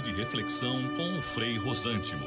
[0.00, 2.26] De reflexão com o Frei Rosântimo.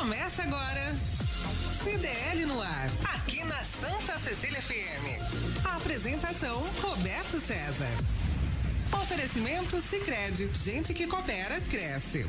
[0.00, 0.94] Começa agora.
[1.84, 5.66] CDL no ar, aqui na Santa Cecília FM.
[5.66, 7.86] A apresentação Roberto César.
[8.94, 12.26] Oferecimento Sicredi, gente que coopera cresce.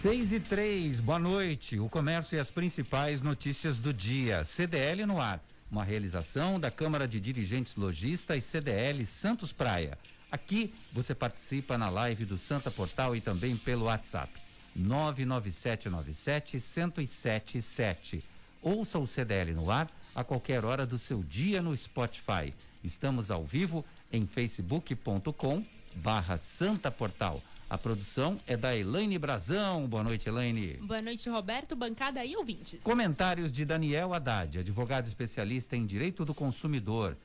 [0.00, 1.78] 6 e 3, boa noite.
[1.78, 4.42] O comércio e as principais notícias do dia.
[4.42, 5.44] CDL no ar.
[5.70, 9.98] Uma realização da Câmara de Dirigentes Logistas CDL Santos Praia.
[10.30, 14.41] Aqui você participa na live do Santa Portal e também pelo WhatsApp.
[14.74, 18.22] 99797 1077.
[18.62, 22.54] Ouça o CDL no ar a qualquer hora do seu dia no Spotify.
[22.84, 25.64] Estamos ao vivo em facebook.com
[25.96, 27.42] barra Santa Portal.
[27.68, 29.86] A produção é da Elaine Brazão.
[29.86, 30.76] Boa noite, Elaine.
[30.82, 32.82] Boa noite, Roberto, bancada e ouvintes.
[32.82, 37.16] Comentários de Daniel Haddad, advogado especialista em direito do consumidor.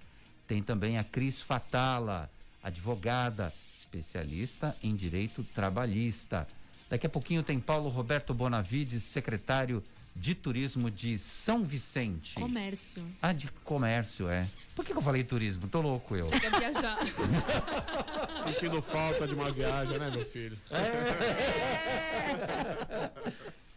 [0.47, 2.29] Tem também a Cris Fatala,
[2.63, 6.47] advogada especialista em direito trabalhista.
[6.89, 9.83] Daqui a pouquinho tem Paulo Roberto Bonavides, secretário
[10.15, 12.33] de Turismo de São Vicente.
[12.35, 13.05] Comércio.
[13.21, 14.47] Ah, de comércio, é.
[14.75, 15.67] Por que, que eu falei turismo?
[15.67, 16.25] Tô louco eu.
[16.25, 16.97] Você quer viajar?
[18.43, 20.57] Sentindo falta de uma viagem, né, meu filho?
[20.71, 20.87] É.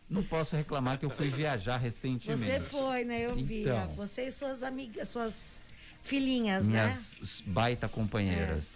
[0.09, 2.43] Não posso reclamar que eu fui viajar recentemente.
[2.43, 3.21] Você foi, né?
[3.21, 3.63] Eu vi.
[3.63, 3.87] Então.
[3.89, 5.61] Você e suas amigas, suas
[6.03, 7.29] filhinhas, Minhas né?
[7.47, 8.69] baita companheiras.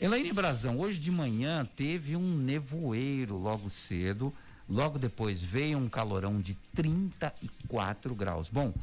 [0.00, 4.34] Elaine Brazão, hoje de manhã teve um nevoeiro logo cedo,
[4.68, 8.48] logo depois veio um calorão de 34 graus.
[8.48, 8.74] Bom,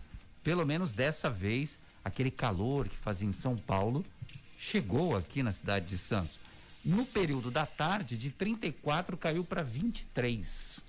[0.44, 4.06] pelo menos dessa vez, aquele calor que fazia em São Paulo
[4.58, 6.40] chegou aqui na cidade de Santos.
[6.84, 10.80] No período da tarde, de 34 caiu para 23.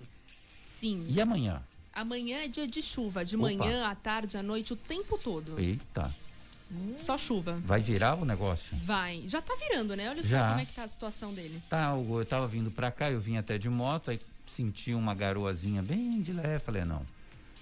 [0.79, 1.05] Sim.
[1.09, 1.61] E amanhã?
[1.93, 3.43] Amanhã é dia de chuva, de Opa.
[3.43, 5.59] manhã, à tarde, à noite, o tempo todo.
[5.59, 6.15] Eita,
[6.97, 7.61] Só chuva.
[7.65, 8.77] vai virar o negócio?
[8.85, 9.23] Vai.
[9.27, 10.11] Já tá virando, né?
[10.11, 11.63] Olha só como é que tá a situação dele.
[11.69, 15.15] Tá, eu eu tava vindo pra cá, eu vim até de moto, aí senti uma
[15.15, 17.07] garoazinha bem de leve, falei, não,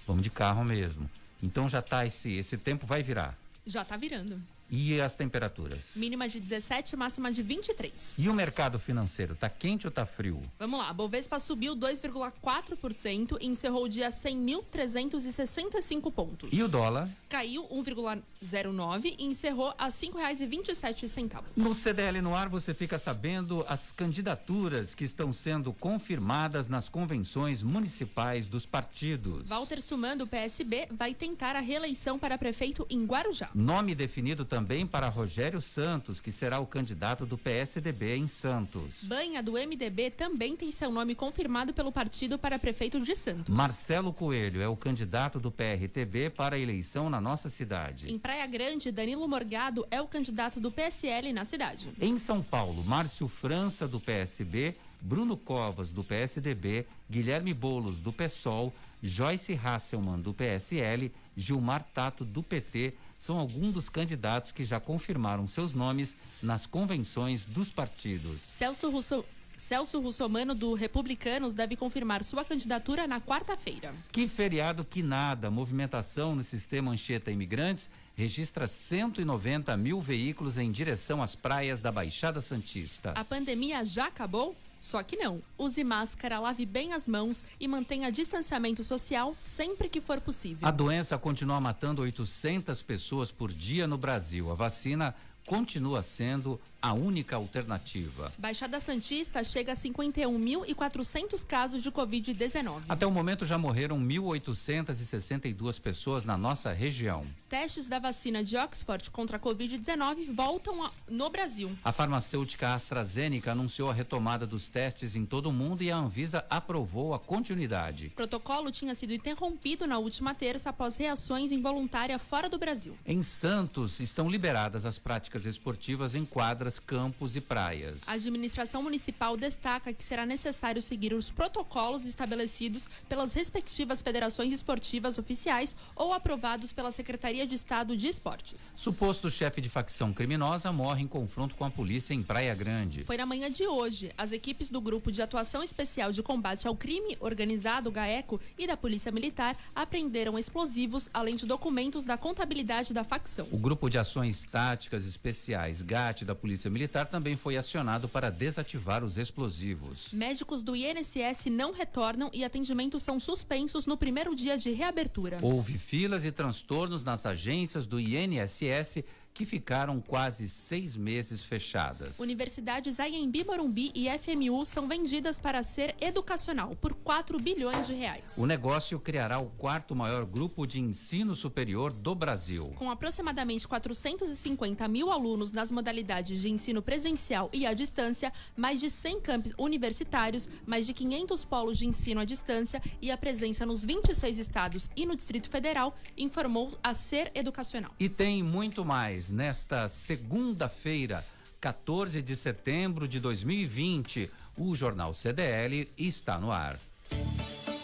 [0.05, 1.09] vamos de carro mesmo.
[1.41, 3.37] Então já tá esse, esse tempo vai virar.
[3.65, 4.39] Já tá virando.
[4.73, 5.97] E as temperaturas?
[5.97, 8.17] Mínima de 17, máxima de 23.
[8.17, 10.41] E o mercado financeiro, tá quente ou tá frio?
[10.57, 16.49] Vamos lá, a Bovespa subiu 2,4% e encerrou o dia a 100.365 pontos.
[16.53, 17.09] E o dólar?
[17.27, 21.43] Caiu 1,09 e encerrou a R$ 5,27.
[21.57, 27.61] No CDL no ar você fica sabendo as candidaturas que estão sendo confirmadas nas convenções
[27.61, 29.49] municipais dos partidos.
[29.49, 33.49] Walter Suman, do PSB, vai tentar a reeleição para prefeito em Guarujá.
[33.53, 39.03] Nome definido também para Rogério Santos, que será o candidato do PSDB em Santos.
[39.03, 43.55] Banha, do MDB, também tem seu nome confirmado pelo partido para prefeito de Santos.
[43.55, 48.11] Marcelo Coelho é o candidato do PRTB para a eleição na nossa cidade.
[48.11, 51.89] Em Praia Grande, Danilo Morgado é o candidato do PSL na cidade.
[51.99, 58.73] Em São Paulo, Márcio França, do PSB, Bruno Covas, do PSDB, Guilherme Bolos, do PSOL,
[59.01, 65.45] Joyce Hasselmann, do PSL, Gilmar Tato, do PT, são alguns dos candidatos que já confirmaram
[65.45, 68.41] seus nomes nas convenções dos partidos.
[68.41, 69.23] Celso Russo...
[69.55, 73.93] Celso Russomano, do Republicanos, deve confirmar sua candidatura na quarta-feira.
[74.11, 75.51] Que feriado que nada!
[75.51, 82.41] Movimentação no sistema Anchieta Imigrantes registra 190 mil veículos em direção às praias da Baixada
[82.41, 83.11] Santista.
[83.11, 84.55] A pandemia já acabou?
[84.81, 85.39] Só que não.
[85.59, 90.67] Use máscara, lave bem as mãos e mantenha distanciamento social sempre que for possível.
[90.67, 94.51] A doença continua matando 800 pessoas por dia no Brasil.
[94.51, 98.31] A vacina continua sendo a única alternativa.
[98.39, 102.81] Baixada Santista chega a 51.400 casos de Covid-19.
[102.89, 107.23] Até o momento já morreram 1.862 pessoas na nossa região.
[107.47, 111.69] Testes da vacina de Oxford contra a Covid-19 voltam a- no Brasil.
[111.83, 116.43] A farmacêutica AstraZeneca anunciou a retomada dos testes em todo o mundo e a Anvisa
[116.49, 118.07] aprovou a continuidade.
[118.07, 122.97] O protocolo tinha sido interrompido na última terça após reações involuntárias fora do Brasil.
[123.05, 128.01] Em Santos estão liberadas as práticas práticas esportivas em quadras, campos e praias.
[128.05, 135.17] A administração municipal destaca que será necessário seguir os protocolos estabelecidos pelas respectivas federações esportivas
[135.17, 138.73] oficiais ou aprovados pela Secretaria de Estado de Esportes.
[138.75, 143.05] Suposto chefe de facção criminosa morre em confronto com a polícia em Praia Grande.
[143.05, 144.11] Foi na manhã de hoje.
[144.17, 148.75] As equipes do Grupo de Atuação Especial de Combate ao Crime Organizado, GAECO, e da
[148.75, 153.47] Polícia Militar apreenderam explosivos, além de documentos da contabilidade da facção.
[153.51, 159.03] O Grupo de Ações Táticas Especiais GAT da Polícia Militar também foi acionado para desativar
[159.03, 160.11] os explosivos.
[160.11, 165.37] Médicos do INSS não retornam e atendimentos são suspensos no primeiro dia de reabertura.
[165.39, 169.03] Houve filas e transtornos nas agências do INSS
[169.33, 172.19] que ficaram quase seis meses fechadas.
[172.19, 178.37] Universidades Anhembi Morumbi e FMU são vendidas para ser educacional por 4 bilhões de reais.
[178.37, 182.73] O negócio criará o quarto maior grupo de ensino superior do Brasil.
[182.75, 188.89] Com aproximadamente 450 mil alunos nas modalidades de ensino presencial e à distância, mais de
[188.89, 193.85] 100 campos universitários, mais de 500 polos de ensino à distância e a presença nos
[193.85, 197.91] 26 estados e no Distrito Federal, informou a Ser Educacional.
[197.99, 201.23] E tem muito mais nesta segunda-feira,
[201.59, 204.29] 14 de setembro de 2020.
[204.57, 206.79] O Jornal CDL está no ar.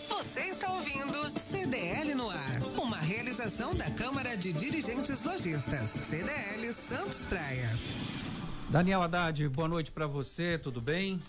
[0.09, 7.25] Você está ouvindo CDL no ar, uma realização da Câmara de Dirigentes Lojistas, CDL Santos
[7.25, 7.69] Praia.
[8.69, 11.21] Daniel Haddad, boa noite para você, tudo bem?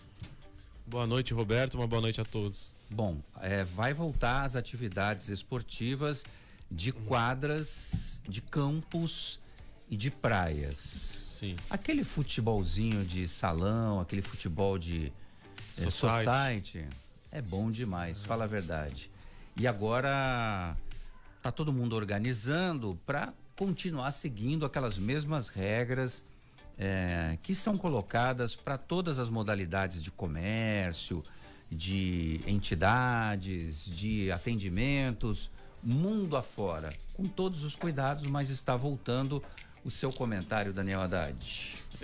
[0.86, 1.74] Boa noite, Roberto.
[1.74, 2.72] Uma boa noite a todos.
[2.90, 6.24] Bom, é, vai voltar as atividades esportivas
[6.70, 9.38] de quadras, de campos
[9.90, 11.36] e de praias.
[11.38, 11.56] Sim.
[11.70, 15.12] Aquele futebolzinho de salão, aquele futebol de
[15.76, 16.24] é, Society.
[16.24, 16.86] society,
[17.30, 19.10] é bom demais, fala a verdade.
[19.56, 20.76] E agora
[21.42, 26.24] tá todo mundo organizando para continuar seguindo aquelas mesmas regras
[26.78, 31.22] é, que são colocadas para todas as modalidades de comércio,
[31.70, 35.50] de entidades, de atendimentos,
[35.82, 39.42] mundo afora, com todos os cuidados, mas está voltando
[39.88, 41.34] o seu comentário, Daniel Haddad.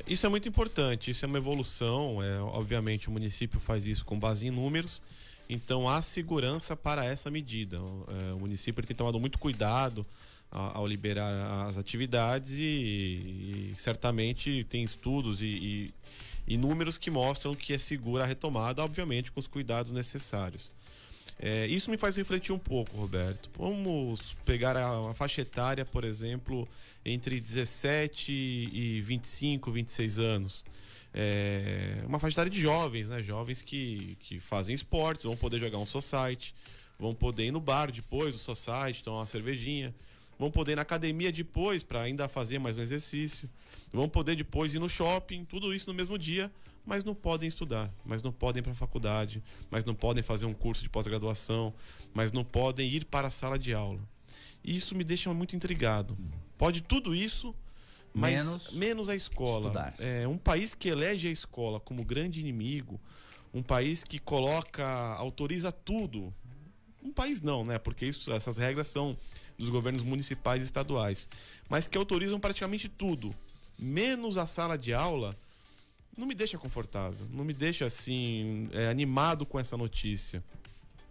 [0.07, 2.23] Isso é muito importante, isso é uma evolução.
[2.23, 5.01] É, obviamente, o município faz isso com base em números,
[5.49, 7.81] então há segurança para essa medida.
[7.81, 10.05] O, é, o município tem tomado muito cuidado
[10.51, 15.95] ao liberar as atividades e, e certamente tem estudos e, e-
[16.47, 20.71] e números que mostram que é segura a retomada, obviamente, com os cuidados necessários.
[21.39, 23.51] É, isso me faz refletir um pouco, Roberto.
[23.59, 26.69] Vamos pegar a, a faixa etária, por exemplo,
[27.05, 30.65] entre 17 e 25, 26 anos.
[31.13, 33.23] É, uma faixa etária de jovens, né?
[33.23, 36.55] Jovens que, que fazem esportes, vão poder jogar um society,
[36.99, 39.95] vão poder ir no bar depois do society, tomar uma cervejinha,
[40.39, 43.49] vão poder ir na academia depois para ainda fazer mais um exercício,
[43.93, 46.51] vão poder depois ir no shopping, tudo isso no mesmo dia,
[46.87, 50.47] mas não podem estudar, mas não podem ir para a faculdade, mas não podem fazer
[50.47, 51.73] um curso de pós-graduação,
[52.13, 54.01] mas não podem ir para a sala de aula.
[54.63, 56.17] E isso me deixa muito intrigado.
[56.59, 57.55] Pode tudo isso,
[58.13, 59.67] mas Menos menos, a escola.
[59.69, 59.95] estudar.
[59.99, 63.01] É um país que elege a escola como grande inimigo,
[63.53, 64.85] um país que coloca,
[65.17, 66.33] autoriza tudo.
[67.03, 67.79] Um país não, né?
[67.79, 69.17] Porque isso, essas regras são
[69.59, 71.29] dos governos municipais e estaduais,
[71.69, 73.35] mas que autorizam praticamente tudo,
[73.79, 75.37] menos a sala de aula.
[76.17, 80.43] Não me deixa confortável, não me deixa assim é, animado com essa notícia.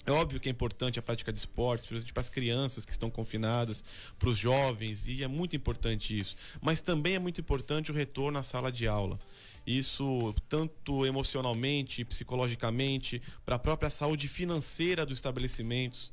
[0.05, 3.09] É óbvio que é importante a prática de esportes, principalmente para as crianças que estão
[3.09, 3.83] confinadas,
[4.19, 6.35] para os jovens, e é muito importante isso.
[6.61, 9.17] Mas também é muito importante o retorno à sala de aula.
[9.65, 16.11] Isso, tanto emocionalmente, psicologicamente, para a própria saúde financeira dos estabelecimentos.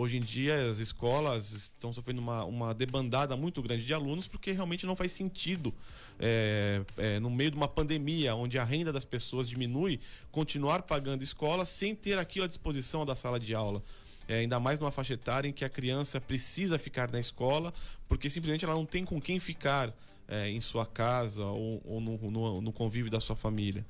[0.00, 4.52] Hoje em dia, as escolas estão sofrendo uma, uma debandada muito grande de alunos, porque
[4.52, 5.74] realmente não faz sentido,
[6.20, 9.98] é, é, no meio de uma pandemia, onde a renda das pessoas diminui,
[10.30, 13.82] continuar pagando escola sem ter aquilo à disposição da sala de aula.
[14.28, 17.74] É, ainda mais numa faixa etária em que a criança precisa ficar na escola,
[18.06, 19.92] porque simplesmente ela não tem com quem ficar
[20.28, 23.84] é, em sua casa ou, ou no, no- no convívio da sua família.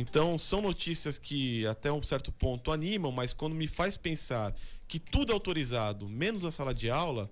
[0.00, 4.54] Então, são notícias que até um certo ponto animam, mas quando me faz pensar
[4.88, 7.30] que tudo é autorizado, menos a sala de aula,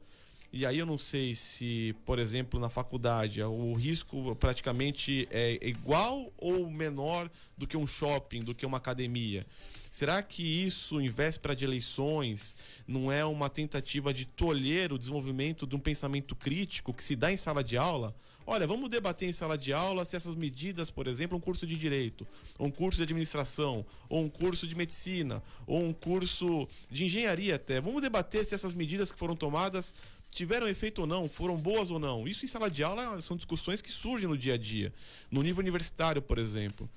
[0.52, 6.30] e aí eu não sei se, por exemplo, na faculdade o risco praticamente é igual
[6.37, 9.46] ou menor do que um shopping, do que uma academia.
[9.90, 12.54] Será que isso, em véspera de eleições,
[12.87, 17.32] não é uma tentativa de tolher o desenvolvimento de um pensamento crítico que se dá
[17.32, 18.14] em sala de aula?
[18.50, 21.76] Olha, vamos debater em sala de aula se essas medidas, por exemplo, um curso de
[21.76, 22.26] direito,
[22.59, 27.57] ou um curso de administração, ou um curso de medicina, ou um curso de engenharia
[27.57, 27.78] até.
[27.78, 29.95] Vamos debater se essas medidas que foram tomadas
[30.31, 32.26] tiveram efeito ou não, foram boas ou não.
[32.26, 34.95] Isso em sala de aula são discussões que surgem no dia a dia,
[35.31, 36.88] no nível universitário, por exemplo.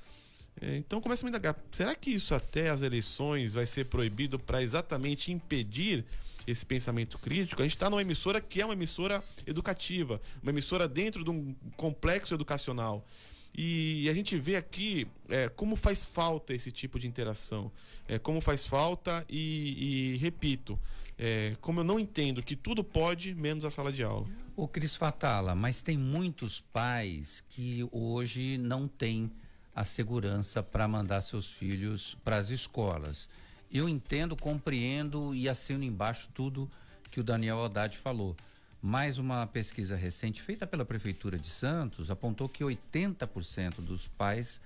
[0.62, 4.40] É, Então começa a me indagar, será que isso até as eleições vai ser proibido
[4.40, 6.06] para exatamente impedir
[6.46, 7.62] esse pensamento crítico?
[7.62, 11.56] A gente está numa emissora que é uma emissora educativa, uma emissora dentro de um
[11.76, 13.06] complexo educacional.
[13.54, 17.72] E a gente vê aqui é, como faz falta esse tipo de interação.
[18.08, 20.80] É, como faz falta e, e repito,
[21.18, 24.28] é, como eu não entendo que tudo pode, menos a sala de aula.
[24.56, 29.32] Ô Cris Fatala, mas tem muitos pais que hoje não têm
[29.74, 33.30] a segurança para mandar seus filhos para as escolas.
[33.72, 36.70] Eu entendo, compreendo e assino embaixo tudo
[37.10, 38.36] que o Daniel Haddad falou.
[38.82, 44.60] Mais uma pesquisa recente feita pela Prefeitura de Santos apontou que 80% dos pais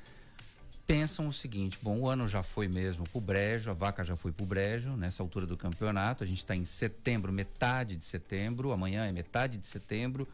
[0.88, 4.31] pensam o seguinte: bom, o ano já foi mesmo pro brejo, a vaca já foi
[4.31, 6.24] pro brejo nessa altura do campeonato.
[6.24, 10.27] A gente está em setembro, metade de setembro, amanhã é metade de setembro.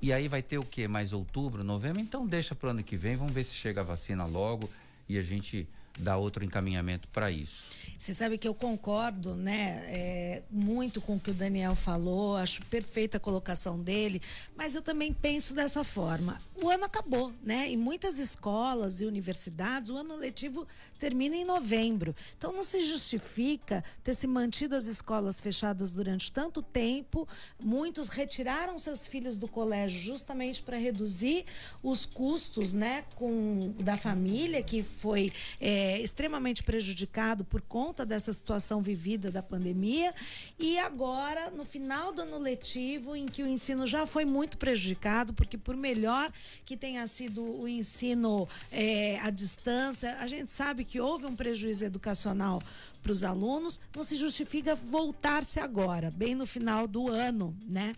[0.00, 0.86] E aí vai ter o quê?
[0.86, 2.00] Mais outubro, novembro?
[2.00, 4.70] Então deixa pro ano que vem, vamos ver se chega a vacina logo
[5.08, 5.68] e a gente
[5.98, 7.68] dá outro encaminhamento para isso.
[7.98, 12.64] Você sabe que eu concordo, né, é, muito com o que o Daniel falou, acho
[12.66, 14.22] perfeita a colocação dele,
[14.56, 16.40] mas eu também penso dessa forma.
[16.62, 17.68] O ano acabou, né?
[17.68, 20.66] Em muitas escolas e universidades, o ano letivo
[20.98, 22.14] termina em novembro.
[22.36, 27.26] Então não se justifica ter se mantido as escolas fechadas durante tanto tempo.
[27.62, 31.44] Muitos retiraram seus filhos do colégio justamente para reduzir
[31.82, 38.82] os custos, né, com da família que foi é, extremamente prejudicado por conta dessa situação
[38.82, 40.12] vivida da pandemia.
[40.58, 45.32] E agora, no final do ano letivo, em que o ensino já foi muito prejudicado,
[45.32, 46.32] porque por melhor
[46.64, 51.84] que tenha sido o ensino é, à distância, a gente sabe que houve um prejuízo
[51.84, 52.60] educacional
[53.02, 57.94] para os alunos, não se justifica voltar-se agora, bem no final do ano, né?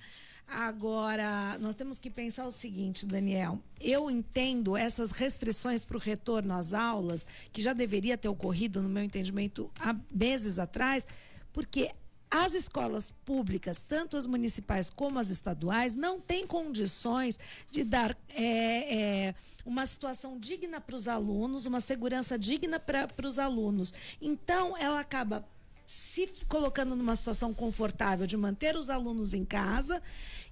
[0.50, 3.60] Agora, nós temos que pensar o seguinte, Daniel.
[3.80, 8.88] Eu entendo essas restrições para o retorno às aulas, que já deveria ter ocorrido, no
[8.88, 11.06] meu entendimento, há meses atrás,
[11.52, 11.92] porque
[12.28, 17.38] as escolas públicas, tanto as municipais como as estaduais, não têm condições
[17.70, 23.38] de dar é, é, uma situação digna para os alunos, uma segurança digna para os
[23.38, 23.94] alunos.
[24.20, 25.44] Então, ela acaba
[25.90, 30.00] se colocando numa situação confortável de manter os alunos em casa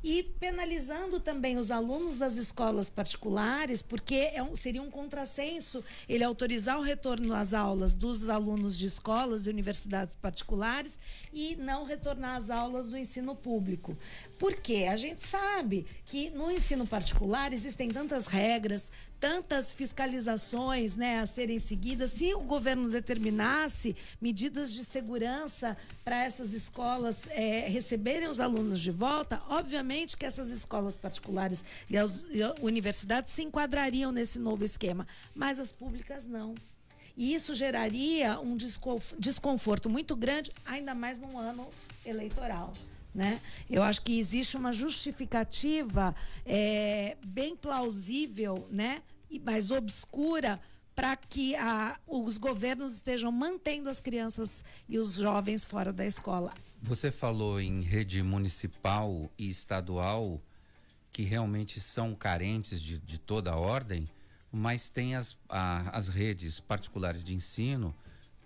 [0.02, 6.24] e penalizando também os alunos das escolas particulares, porque é um, seria um contrassenso ele
[6.24, 10.98] autorizar o retorno às aulas dos alunos de escolas e universidades particulares
[11.32, 13.96] e não retornar às aulas do ensino público.
[14.40, 21.26] Porque a gente sabe que no ensino particular existem tantas regras, tantas fiscalizações né, a
[21.26, 22.12] serem seguidas.
[22.12, 28.90] Se o governo determinasse medidas de segurança para essas escolas é, receberem os alunos de
[28.90, 34.64] volta, obviamente que essas escolas particulares e as e a universidades se enquadrariam nesse novo
[34.64, 36.54] esquema, mas as públicas não.
[37.16, 41.66] E isso geraria um desconf- desconforto muito grande, ainda mais num ano
[42.06, 42.72] eleitoral.
[43.14, 43.40] Né?
[43.68, 49.02] Eu acho que existe uma justificativa é, bem plausível, né?
[49.44, 50.60] mais obscura
[50.94, 56.52] para que a, os governos estejam mantendo as crianças e os jovens fora da escola.
[56.82, 60.40] Você falou em rede municipal e estadual
[61.12, 64.06] que realmente são carentes de, de toda a ordem,
[64.52, 67.94] mas tem as, a- as redes particulares de ensino,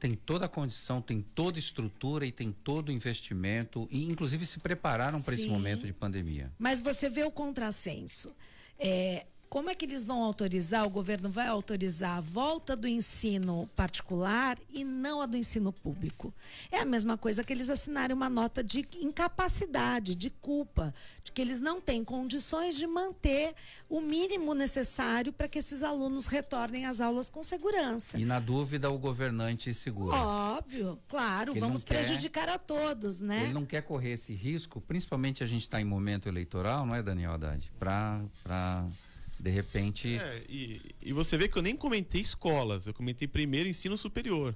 [0.02, 4.44] tem toda a condição, tem toda a estrutura e tem todo o investimento, e inclusive
[4.44, 6.50] se prepararam para esse momento de pandemia.
[6.58, 8.34] Mas você vê o contrassenso.
[8.80, 13.68] É, como é que eles vão autorizar, o governo vai autorizar a volta do ensino
[13.76, 16.32] particular e não a do ensino público?
[16.70, 21.42] É a mesma coisa que eles assinarem uma nota de incapacidade, de culpa, de que
[21.42, 23.54] eles não têm condições de manter
[23.90, 28.18] o mínimo necessário para que esses alunos retornem às aulas com segurança.
[28.18, 30.16] E na dúvida, o governante segura.
[30.16, 33.42] Óbvio, claro, Ele vamos quer- prejudicar a todos, né?
[33.44, 37.02] Ele não quer correr esse risco, principalmente a gente está em momento eleitoral, não é,
[37.02, 37.70] Daniel Haddad?
[37.78, 38.22] Para,
[39.42, 40.14] de repente.
[40.16, 44.54] É, e, e você vê que eu nem comentei escolas, eu comentei primeiro ensino superior.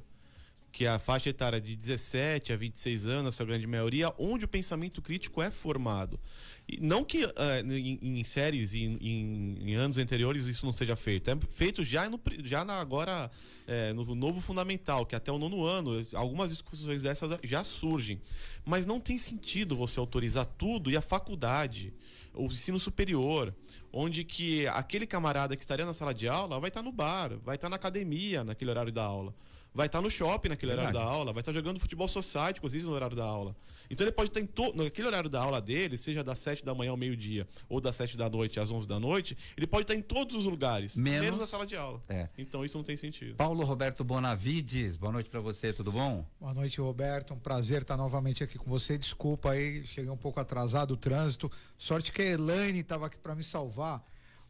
[0.72, 4.48] Que a faixa etária de 17 a 26 anos, a sua grande maioria, onde o
[4.48, 6.20] pensamento crítico é formado.
[6.68, 10.72] E não que ah, em, em séries e em, em- em anos anteriores isso não
[10.72, 11.30] seja feito.
[11.30, 13.30] É feito já, no, já na, agora
[13.66, 18.20] é, no novo fundamental, que até o nono ano, algumas discussões dessas já surgem.
[18.62, 21.90] Mas não tem sentido você autorizar tudo e a faculdade,
[22.36, 23.54] o ensino superior,
[23.92, 27.56] onde que aquele camarada que estaria na sala de aula vai estar no bar, vai
[27.56, 29.34] estar na academia naquele horário da aula.
[29.76, 32.92] Vai estar no shopping naquele horário da aula, vai estar jogando futebol society, inclusive, no
[32.92, 33.54] horário da aula.
[33.90, 34.72] Então ele pode estar em to...
[34.74, 38.16] naquele horário da aula dele, seja das 7 da manhã ao meio-dia ou das 7
[38.16, 41.38] da noite às 11 da noite, ele pode estar em todos os lugares, Menos- menos,
[41.40, 42.02] na sala de aula.
[42.08, 42.28] É.
[42.38, 43.36] Então isso não tem sentido.
[43.36, 46.24] Paulo Roberto Bonavides, boa noite pra você, tudo bom?
[46.40, 47.34] Boa noite, Roberto.
[47.34, 48.96] Um prazer estar novamente aqui com você.
[48.98, 51.50] Desculpa aí, cheguei um pouco atrasado o trânsito.
[51.78, 54.02] Sorte que a Elaine estava aqui para me salvar.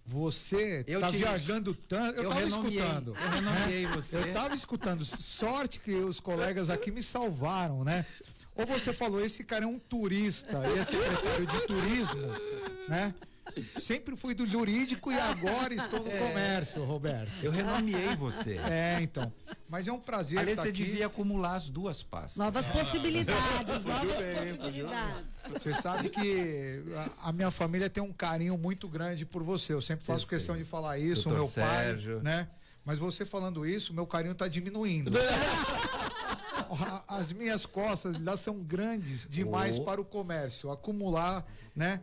[0.07, 2.17] Você Eu tá te- viajando tanto.
[2.19, 3.09] Eu, eu estava renomeei, escutando.
[3.17, 4.17] eu renomeei você.
[4.19, 5.05] Eu estava escutando.
[5.05, 8.07] Sorte que os colegas aqui me salvaram, né?
[8.55, 12.23] Ou você falou, esse cara é um turista, e é secretário de turismo,
[12.89, 13.13] né?
[13.79, 17.31] Sempre fui do jurídico e agora estou no comércio, Roberto.
[17.43, 18.59] Eu renomeei você.
[18.59, 19.33] É, então.
[19.69, 20.85] Mas é um prazer Aliás, estar você aqui.
[20.85, 22.37] devia acumular as duas pastas.
[22.37, 25.25] Novas possibilidades, novas possibilidades.
[25.53, 26.83] Você sabe que
[27.23, 29.73] a, a minha família tem um carinho muito grande por você.
[29.73, 30.65] Eu sempre faço Eu questão sei.
[30.65, 32.21] de falar isso, Doutor meu Sérgio.
[32.21, 32.49] pai, né?
[32.85, 35.11] Mas você falando isso, meu carinho está diminuindo.
[37.09, 39.85] As minhas costas lá são grandes demais Oh.
[39.85, 42.01] para o comércio, acumular, né?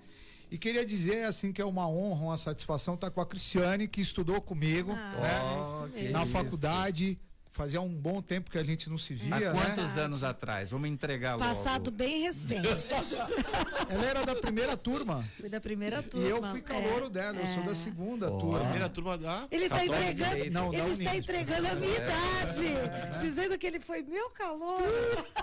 [0.53, 3.99] E queria dizer assim que é uma honra, uma satisfação estar com a Cristiane que
[3.99, 5.11] estudou comigo, né?
[5.17, 6.31] Oh, que Na isso.
[6.31, 7.19] faculdade,
[7.53, 9.51] fazia um bom tempo que a gente não se via, Há né?
[9.51, 10.71] quantos anos atrás?
[10.71, 11.45] Vamos entregar logo.
[11.47, 12.67] Passado bem recente.
[13.89, 15.23] Ela era da primeira turma.
[15.39, 16.27] Fui da primeira E turma.
[16.27, 17.09] eu fui calouro é.
[17.11, 18.39] dela, eu sou da segunda Ó.
[18.39, 18.59] turma.
[18.61, 19.47] Primeira turma da.
[19.51, 20.51] Ele está entregando.
[20.51, 24.81] Não, ele está entregando a minha idade, dizendo que ele foi meu calor.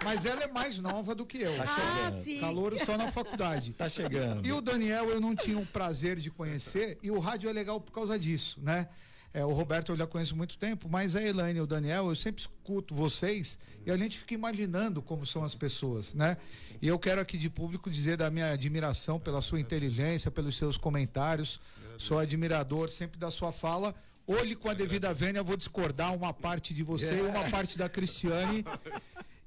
[0.05, 1.52] Mas ela é mais nova do que eu.
[1.62, 2.40] Ah, sim.
[2.40, 3.73] Calouro só na faculdade.
[3.73, 4.45] Tá chegando.
[4.45, 7.81] E o Daniel eu não tinha o prazer de conhecer, e o rádio é legal
[7.81, 8.88] por causa disso, né?
[9.32, 12.08] É, o Roberto eu já conheço há muito tempo, mas a Elaine e o Daniel,
[12.08, 16.37] eu sempre escuto vocês e a gente fica imaginando como são as pessoas, né?
[16.82, 20.76] E eu quero aqui de público dizer da minha admiração pela sua inteligência, pelos seus
[20.76, 21.60] comentários.
[21.96, 23.94] Sou admirador sempre da sua fala.
[24.26, 27.88] Hoje, com a devida vênia, vou discordar uma parte de você e uma parte da
[27.88, 28.64] Cristiane.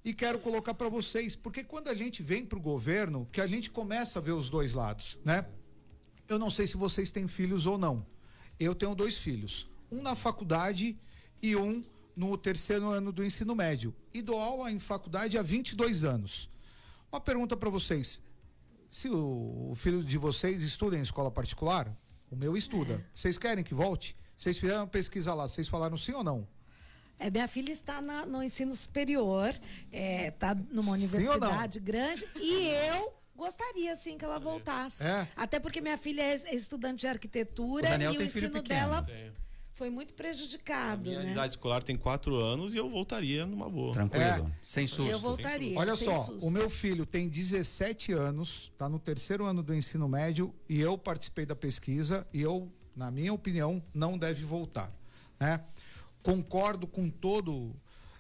[0.06, 3.48] E quero colocar para vocês, porque quando a gente vem para o governo, que a
[3.48, 5.46] gente começa a ver os dois lados, né?
[6.28, 8.06] Eu não sei se vocês têm filhos ou não.
[8.60, 10.98] Eu tenho dois filhos, um na faculdade
[11.42, 11.84] e um
[12.16, 13.94] no terceiro ano do ensino médio.
[14.14, 16.50] E dou aula em faculdade há 22 anos.
[17.12, 18.22] Uma pergunta para vocês:
[18.90, 21.92] se o, o filho de vocês estuda em escola particular,
[22.32, 23.06] o meu estuda.
[23.14, 24.16] Vocês querem que volte?
[24.36, 26.48] Vocês fizeram uma pesquisa lá, vocês falaram sim ou não?
[27.20, 29.50] É, minha filha está na- no ensino superior,
[29.92, 31.48] está numa Sim ou não?
[31.48, 35.04] universidade grande e eu gostaria sim que ela voltasse.
[35.04, 35.28] É.
[35.36, 38.64] Até porque minha filha é estudante de arquitetura O e o ensino pequeno.
[38.64, 39.32] dela Tem.
[39.84, 41.32] Foi muito prejudicado, Minha né?
[41.34, 43.92] idade escolar tem quatro anos e eu voltaria numa boa.
[43.92, 44.46] Tranquilo, É.
[44.64, 45.12] sem susto.
[45.12, 45.78] Eu voltaria.
[45.78, 46.48] Olha só, susto.
[46.48, 50.98] o meu filho tem 17 anos, está no terceiro ano do ensino médio e eu
[50.98, 54.90] participei da pesquisa e eu, na minha opinião, não deve voltar.
[55.38, 55.60] Né?
[56.24, 57.76] Concordo com todo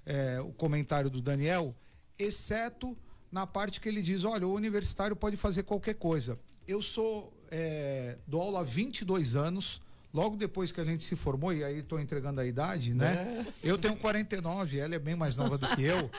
[0.06, 1.74] eh, o comentário do Daniel,
[2.20, 2.98] exceto
[3.32, 6.38] na parte que ele diz: olha, o universitário pode fazer qualquer coisa.
[6.68, 9.82] Eu sou, eh, dou aula há 22 anos.
[10.14, 13.46] Logo depois que a gente se formou, e aí estou entregando a idade, né?
[13.64, 16.10] Eu tenho 49, ela é bem mais nova do que eu.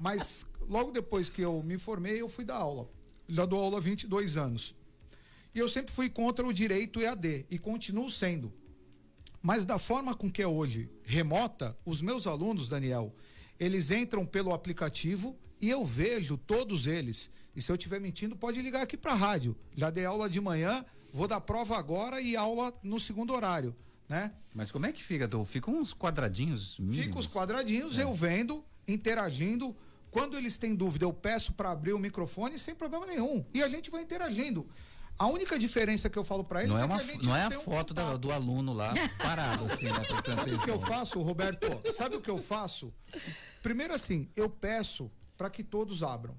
[0.00, 2.88] Mas logo depois que eu me formei, eu fui dar aula.
[3.28, 4.74] Já dou aula há 22 anos.
[5.54, 8.52] E eu sempre fui contra o direito EAD e continuo sendo.
[9.42, 13.14] Mas da forma com que é hoje, remota, os meus alunos, Daniel,
[13.60, 17.30] eles entram pelo aplicativo e eu vejo todos eles.
[17.54, 19.56] E se eu estiver mentindo, pode ligar aqui para a rádio.
[19.74, 20.84] Já dei aula de manhã,
[21.16, 23.74] vou dar prova agora e aula no segundo horário,
[24.08, 24.32] né?
[24.54, 25.44] Mas como é que fica, Dô?
[25.44, 27.04] Ficam uns quadradinhos mínimos.
[27.06, 29.74] Fica os quadradinhos, eu vendo, interagindo.
[30.10, 33.44] Quando eles têm dúvida, eu peço para abrir o microfone sem problema nenhum.
[33.52, 34.66] E a gente vai interagindo.
[35.18, 37.26] A única diferença que eu falo para eles Não é, é, uma, que a gente
[37.26, 38.18] não é a um foto da- contato.
[38.20, 40.02] do aluno lá parado assim, né?
[40.34, 41.66] Sabe o que eu faço, Roberto?
[41.94, 42.92] Sabe o que eu faço?
[43.62, 46.36] Primeiro assim, eu peço para que todos abram.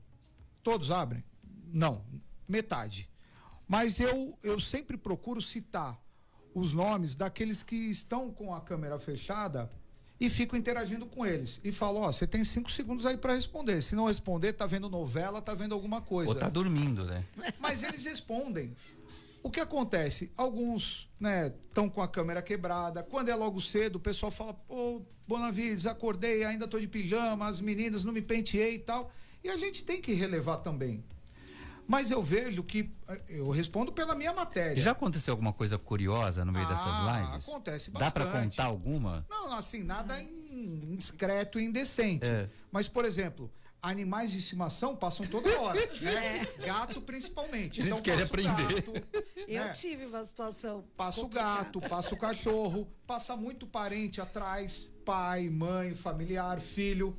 [0.64, 1.24] Todos abrem?
[1.74, 2.04] Não,
[2.48, 3.10] metade.
[3.68, 6.00] Mas eu, eu sempre procuro citar
[6.54, 9.70] os nomes daqueles que estão com a câmera fechada
[10.20, 11.60] e fico interagindo com eles.
[11.64, 13.82] E falo, ó, você tem cinco segundos aí para responder.
[13.82, 16.32] Se não responder, tá vendo novela, tá vendo alguma coisa.
[16.32, 17.24] Ou tá dormindo, né?
[17.60, 18.76] Mas eles respondem.
[19.44, 20.32] O que acontece?
[20.36, 23.04] Alguns, né, estão com a câmera quebrada.
[23.04, 27.62] Quando é logo cedo, o pessoal fala: "Pô, Bonavides, acordei, ainda tô de pijama, as
[27.62, 29.12] meninas não me penteei e tal".
[29.44, 31.04] E a gente tem que relevar também.
[31.88, 34.82] Mas eu vejo que eh, eu respondo pela minha matéria.
[34.84, 37.48] Já aconteceu alguma coisa curiosa no meio Ah, dessas lives?
[37.48, 38.50] acontece Dá pra bastante.
[38.58, 39.26] contar alguma?
[39.30, 42.26] Não, assim, nada in- indiscreto e indecente.
[42.26, 42.50] É.
[42.72, 43.50] Mas, por exemplo,
[43.82, 46.46] animais de estimação passam toda hora, né?
[46.66, 47.80] Gato principalmente.
[47.80, 48.82] Eles então, querem aprender.
[48.84, 48.94] gato,
[49.48, 49.72] Eu né?
[49.72, 50.84] tive uma situação.
[50.98, 54.92] Passa o gato, passa o cachorro, passa muito parente atrás.
[55.06, 57.16] pai, mãe, familiar, filho.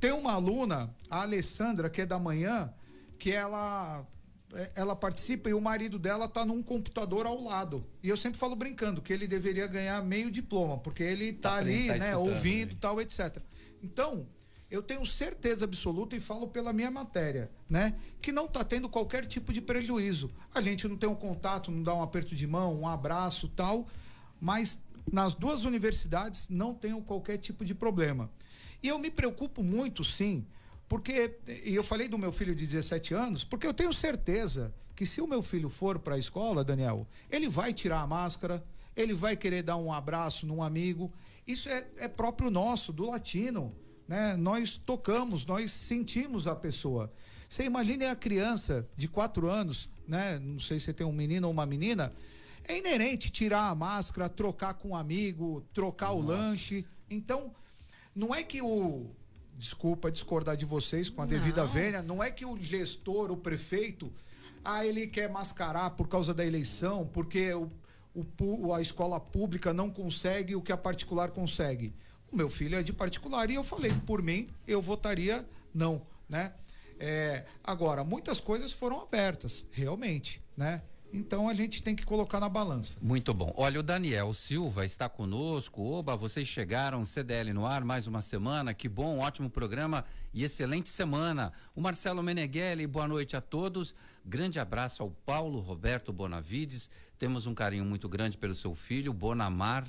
[0.00, 2.72] Tem uma aluna, a Alessandra, que é da manhã,
[3.18, 4.06] que ela
[4.54, 7.84] é, ela participa e o marido dela tá num computador ao lado.
[8.02, 11.88] E eu sempre falo brincando que ele deveria ganhar meio diploma, porque ele tá, ali,
[11.88, 12.78] tá né, ouvindo, né?
[12.80, 13.38] tal, etc.
[13.82, 14.26] Então,
[14.70, 19.26] eu tenho certeza absoluta e falo pela minha matéria, né, que não tá tendo qualquer
[19.26, 20.30] tipo de prejuízo.
[20.54, 23.86] A gente não tem um contato, não dá um aperto de mão, um abraço, tal,
[24.40, 28.30] mas nas duas universidades não tenho qualquer tipo de problema.
[28.82, 30.46] E eu me preocupo muito, sim,
[30.88, 35.04] porque, e eu falei do meu filho de 17 anos, porque eu tenho certeza que
[35.04, 38.64] se o meu filho for para a escola, Daniel, ele vai tirar a máscara,
[38.96, 41.12] ele vai querer dar um abraço num amigo.
[41.46, 43.72] Isso é, é próprio nosso, do latino.
[44.08, 44.36] Né?
[44.36, 47.12] Nós tocamos, nós sentimos a pessoa.
[47.48, 50.38] Você imagine a criança de quatro anos, né?
[50.38, 52.12] Não sei se tem um menino ou uma menina.
[52.64, 56.84] É inerente tirar a máscara, trocar com um amigo, trocar o lanche.
[57.08, 57.52] Então,
[58.14, 59.06] não é que o.
[59.58, 61.68] Desculpa discordar de vocês com a devida Não.
[61.68, 64.12] vênia, não é que o gestor, o prefeito,
[64.64, 67.68] ah, ele quer mascarar por causa da eleição, porque o,
[68.14, 71.92] o a escola pública não consegue o que a particular consegue.
[72.30, 75.44] O meu filho é de particular e eu falei, por mim, eu votaria
[75.74, 76.52] não, né?
[77.00, 80.82] É, agora, muitas coisas foram abertas, realmente, né?
[81.12, 82.98] Então a gente tem que colocar na balança.
[83.00, 83.52] Muito bom.
[83.56, 85.82] Olha, o Daniel Silva está conosco.
[85.82, 88.74] Oba, vocês chegaram, CDL no ar, mais uma semana.
[88.74, 91.52] Que bom, ótimo programa e excelente semana.
[91.74, 93.94] O Marcelo Meneghelli, boa noite a todos.
[94.24, 96.90] Grande abraço ao Paulo Roberto Bonavides.
[97.18, 99.86] Temos um carinho muito grande pelo seu filho, Bonamar.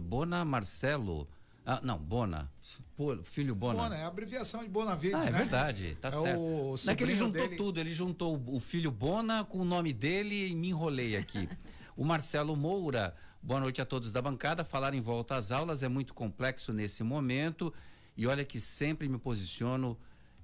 [0.00, 1.28] Bona Marcelo.
[1.72, 2.50] Ah, não, Bona.
[2.96, 3.80] Pô, filho Bona.
[3.82, 5.38] Bona, é a abreviação de Bonavides, Ah, é né?
[5.38, 6.40] verdade, tá É certo.
[6.40, 7.56] o Não é que ele juntou dele.
[7.56, 11.48] tudo, ele juntou o, filho Bona com o nome dele e me enrolei aqui.
[11.96, 14.64] o Marcelo Moura, boa noite a todos da bancada.
[14.64, 17.72] Falar em volta às aulas é muito complexo nesse momento
[18.16, 19.96] e olha que sempre me posiciono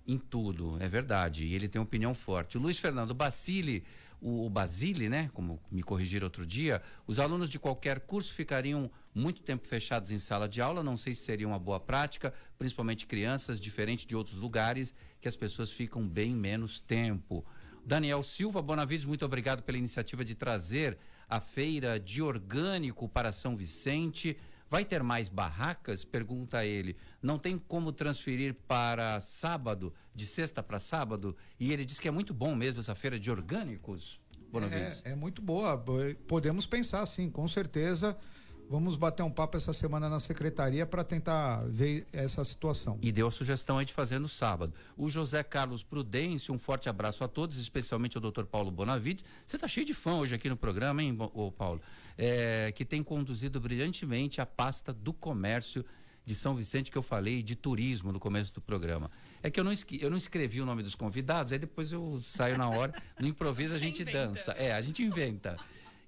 [0.07, 1.45] em tudo, é verdade.
[1.45, 2.57] E ele tem opinião forte.
[2.57, 3.83] O Luiz Fernando Bacili,
[4.21, 5.31] o, o Basile, né?
[5.33, 10.19] Como me corrigiram outro dia, os alunos de qualquer curso ficariam muito tempo fechados em
[10.19, 10.83] sala de aula.
[10.83, 15.37] Não sei se seria uma boa prática, principalmente crianças, diferente de outros lugares, que as
[15.37, 17.45] pessoas ficam bem menos tempo.
[17.85, 20.99] Daniel Silva Bonavides, muito obrigado pela iniciativa de trazer
[21.29, 24.37] a feira de orgânico para São Vicente.
[24.71, 26.05] Vai ter mais barracas?
[26.05, 26.97] Pergunta ele.
[27.23, 31.37] Não tem como transferir para sábado, de sexta para sábado?
[31.59, 34.21] E ele diz que é muito bom mesmo essa feira de orgânicos.
[35.05, 35.77] É, é muito boa.
[35.77, 38.17] Bo- Podemos pensar, sim, com certeza.
[38.69, 42.99] Vamos bater um papo essa semana na secretaria para tentar ver essa situação.
[43.01, 44.75] E deu a sugestão aí de fazer no sábado.
[44.97, 49.25] O José Carlos Prudêncio, um forte abraço a todos, especialmente ao doutor Paulo Bonavides.
[49.45, 51.81] Você tá cheio de fã hoje aqui no programa, hein, ô Paulo?
[52.19, 55.85] É, que tem conduzido brilhantemente a pasta do comércio
[56.25, 59.09] de São Vicente, que eu falei de turismo no começo do programa.
[59.45, 62.59] É que eu não, eu não escrevi o nome dos convidados, aí depois eu saio
[62.59, 64.27] na hora, no improviso a gente inventa.
[64.27, 64.53] dança.
[64.53, 65.57] É, a gente inventa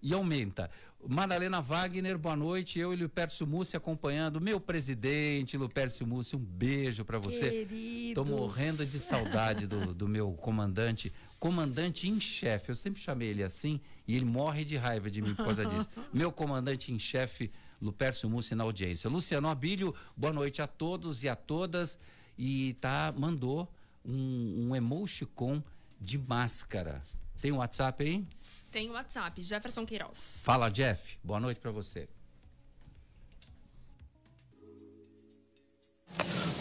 [0.03, 0.71] e aumenta.
[1.11, 2.79] Madalena Wagner, boa noite.
[2.79, 4.43] Eu e Lupércio Mussi acompanhando.
[4.43, 7.47] Meu presidente, Lupércio Mussi, um beijo para você.
[7.47, 8.29] Tô Queridos.
[8.29, 11.11] morrendo de saudade do, do meu comandante.
[11.39, 12.69] Comandante em chefe.
[12.69, 15.89] Eu sempre chamei ele assim e ele morre de raiva de mim por causa disso.
[16.13, 19.09] Meu comandante em chefe, Lupércio Mussi, na audiência.
[19.09, 21.99] Luciano Abílio, boa noite a todos e a todas.
[22.37, 23.67] E tá, mandou
[24.05, 25.63] um, um emoticon
[25.99, 27.03] de máscara.
[27.41, 28.27] Tem um WhatsApp aí?
[28.71, 30.43] Tem o WhatsApp, Jefferson Queiroz.
[30.45, 31.19] Fala, Jeff.
[31.25, 32.07] Boa noite para você.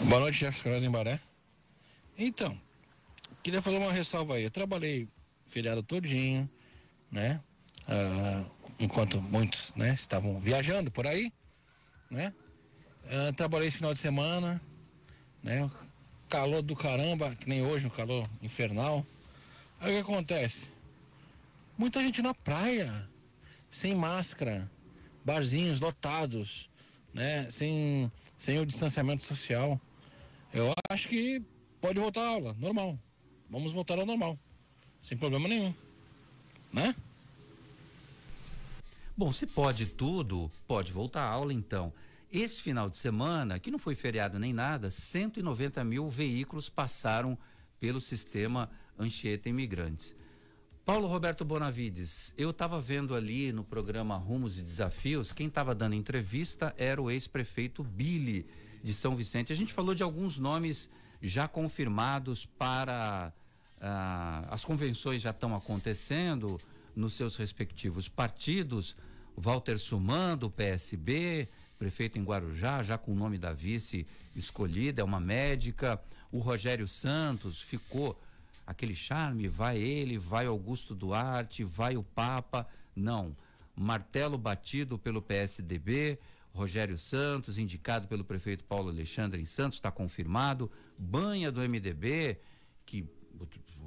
[0.08, 1.20] Boa noite, Jefferson Queiroz em Baré.
[2.16, 2.58] Então,
[3.42, 4.44] queria fazer uma ressalva aí.
[4.44, 5.06] Eu trabalhei
[5.46, 6.48] feriado todinho,
[7.12, 7.42] né?
[7.86, 8.44] Ah,
[8.80, 11.30] enquanto muitos, né, estavam viajando por aí,
[12.10, 12.32] né?
[13.06, 14.60] Ah, trabalhei esse final de semana,
[15.42, 15.70] né?
[16.28, 19.04] Calor do caramba, que nem hoje, um calor infernal.
[19.78, 20.77] Aí o que acontece?
[21.78, 23.08] Muita gente na praia,
[23.70, 24.68] sem máscara,
[25.24, 26.68] barzinhos lotados,
[27.14, 27.48] né?
[27.48, 29.80] Sem, sem o distanciamento social.
[30.52, 31.40] Eu acho que
[31.80, 32.98] pode voltar à aula, normal.
[33.48, 34.36] Vamos voltar ao normal,
[35.00, 35.72] sem problema nenhum,
[36.72, 36.96] né?
[39.16, 41.92] Bom, se pode tudo, pode voltar à aula então.
[42.32, 47.38] Esse final de semana, que não foi feriado nem nada, 190 mil veículos passaram
[47.78, 50.16] pelo sistema Anchieta Imigrantes.
[50.88, 55.94] Paulo Roberto Bonavides, eu estava vendo ali no programa Rumos e Desafios, quem estava dando
[55.94, 58.46] entrevista era o ex-prefeito Billy
[58.82, 59.52] de São Vicente.
[59.52, 60.88] A gente falou de alguns nomes
[61.20, 63.34] já confirmados para
[63.82, 66.58] ah, as convenções já estão acontecendo
[66.96, 68.96] nos seus respectivos partidos.
[69.36, 75.04] Walter Suman, do PSB, prefeito em Guarujá, já com o nome da vice escolhida, é
[75.04, 76.00] uma médica.
[76.32, 78.18] O Rogério Santos ficou
[78.68, 82.68] aquele charme, vai ele, vai Augusto Duarte, vai o Papa.
[82.94, 83.34] Não.
[83.74, 86.18] Martelo batido pelo PSDB,
[86.52, 90.70] Rogério Santos, indicado pelo prefeito Paulo Alexandre em Santos, está confirmado.
[90.98, 92.38] Banha do MDB,
[92.84, 93.08] que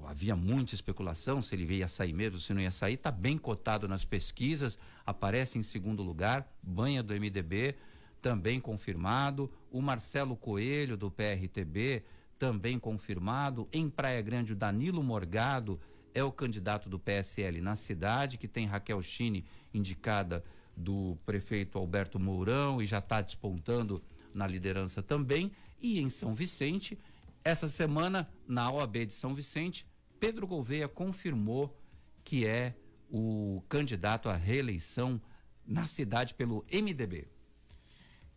[0.08, 3.88] havia muita especulação se ele ia sair mesmo, se não ia sair, está bem cotado
[3.88, 6.52] nas pesquisas, aparece em segundo lugar.
[6.65, 7.76] Banha do MDB,
[8.20, 9.48] também confirmado.
[9.70, 12.04] O Marcelo Coelho, do PRTB,
[12.41, 13.69] também confirmado.
[13.71, 15.80] Em Praia Grande, o Danilo Morgado
[16.12, 20.43] é o candidato do PSL na cidade, que tem Raquel Chine indicada
[20.75, 24.01] do prefeito Alberto Mourão e já está despontando
[24.34, 25.51] na liderança também.
[25.80, 26.97] E em São Vicente,
[27.43, 29.86] essa semana, na OAB de São Vicente,
[30.19, 31.77] Pedro Gouveia confirmou
[32.23, 32.73] que é
[33.08, 35.21] o candidato à reeleição
[35.63, 37.27] na cidade pelo MDB.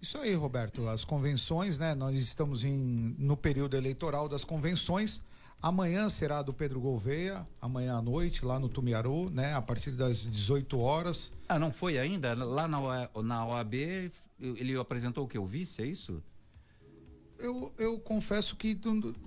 [0.04, 0.86] Isso aí, Roberto.
[0.86, 1.94] As convenções, né?
[1.94, 5.22] Nós estamos em, no período eleitoral das convenções.
[5.62, 9.54] Amanhã será do Pedro Gouveia, amanhã à noite, lá no Tumiaru, né?
[9.54, 11.32] A partir das 18 horas.
[11.48, 12.34] Ah, não foi ainda?
[12.34, 13.74] Lá na, na OAB,
[14.38, 15.38] ele apresentou o que?
[15.38, 16.22] O vice, é isso?
[17.38, 18.78] Eu, eu confesso que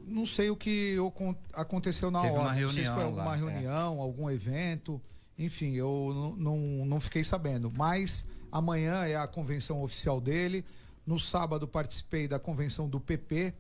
[0.06, 1.12] não sei o que eu,
[1.54, 2.44] aconteceu na Teve hora.
[2.44, 3.40] Uma reunião não sei se foi alguma lá, é.
[3.40, 4.00] reunião, é.
[4.00, 5.02] algum evento.
[5.40, 7.74] Enfim, eu não, não fiquei sabendo.
[7.76, 10.64] Mas amanhã é a convenção oficial dele.
[11.06, 13.54] No sábado participei da convenção do PP,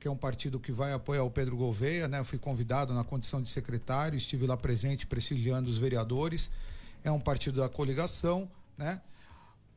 [0.00, 2.20] que é um partido que vai apoiar o Pedro Gouveia, né?
[2.20, 6.50] Eu fui convidado na condição de secretário, estive lá presente prestigiando os vereadores.
[7.04, 9.00] É um partido da coligação, né?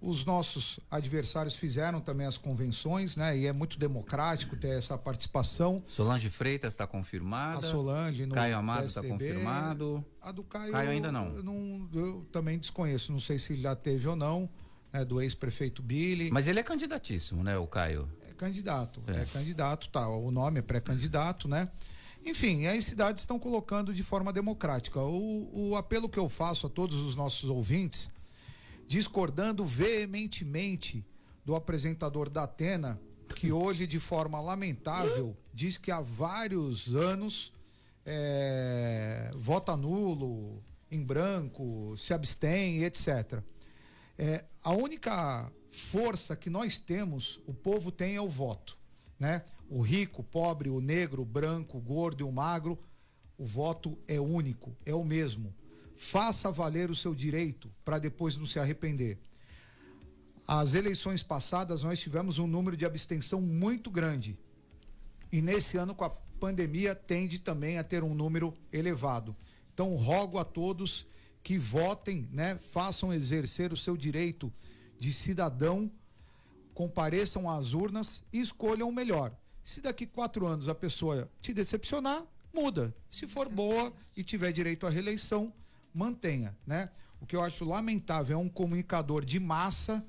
[0.01, 3.37] Os nossos adversários fizeram também as convenções, né?
[3.37, 5.83] E é muito democrático ter essa participação.
[5.87, 7.59] Solange Freitas está confirmada.
[7.59, 10.03] A Solange no Caio Amado está confirmado.
[10.19, 11.35] A do Caio, Caio ainda não.
[11.35, 11.89] Eu, não.
[11.93, 14.49] eu também desconheço, não sei se já teve ou não,
[14.91, 15.05] né?
[15.05, 16.31] Do ex-prefeito Billy.
[16.31, 18.09] Mas ele é candidatíssimo, né, o Caio?
[18.27, 20.07] É candidato, é, é candidato, tá.
[20.07, 21.69] O nome é pré-candidato, né?
[22.25, 24.99] Enfim, as cidades estão colocando de forma democrática.
[24.99, 28.09] O, o apelo que eu faço a todos os nossos ouvintes
[28.91, 31.06] discordando veementemente
[31.45, 32.99] do apresentador da Atena,
[33.38, 37.54] que hoje, de forma lamentável, diz que há vários anos
[38.06, 43.41] é, vota nulo, em branco, se abstém, etc.
[44.17, 48.77] É, a única força que nós temos, o povo tem é o voto,
[49.17, 49.41] né?
[49.69, 52.77] O rico, o pobre, o negro, o branco, o gordo e o magro,
[53.38, 55.56] o voto é único, é o mesmo.
[56.03, 59.19] Faça valer o seu direito para depois não se arrepender.
[60.47, 64.35] As eleições passadas nós tivemos um número de abstenção muito grande.
[65.31, 69.35] E nesse ano com a pandemia tende também a ter um número elevado.
[69.71, 71.05] Então rogo a todos
[71.43, 74.51] que votem, né, façam exercer o seu direito
[74.97, 75.89] de cidadão,
[76.73, 79.31] compareçam às urnas e escolham o melhor.
[79.63, 82.91] Se daqui quatro anos a pessoa te decepcionar, muda.
[83.07, 85.53] Se for boa e tiver direito à reeleição,
[85.93, 86.89] mantenha, né?
[87.19, 90.04] O que eu acho lamentável é um comunicador de massa,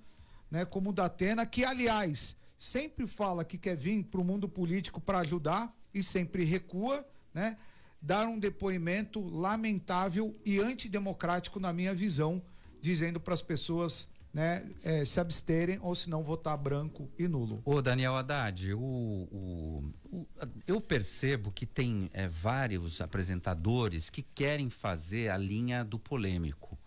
[0.51, 4.49] né, como o da Atena, que aliás sempre fala que quer vir para o mundo
[4.49, 7.57] político para ajudar e sempre recua, né?
[8.01, 12.42] Dar um depoimento lamentável e antidemocrático na minha visão,
[12.81, 17.61] dizendo para as pessoas né, é, se absterem ou se não votar branco e nulo.
[17.64, 20.27] Ô Daniel Haddad, o, o, o
[20.66, 26.79] eu percebo que tem é, vários apresentadores que querem fazer a linha do polêmico,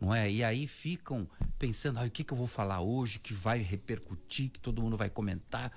[0.00, 0.30] não é?
[0.30, 1.28] E aí ficam
[1.58, 4.96] pensando, ah, o que, que eu vou falar hoje que vai repercutir, que todo mundo
[4.96, 5.72] vai comentar.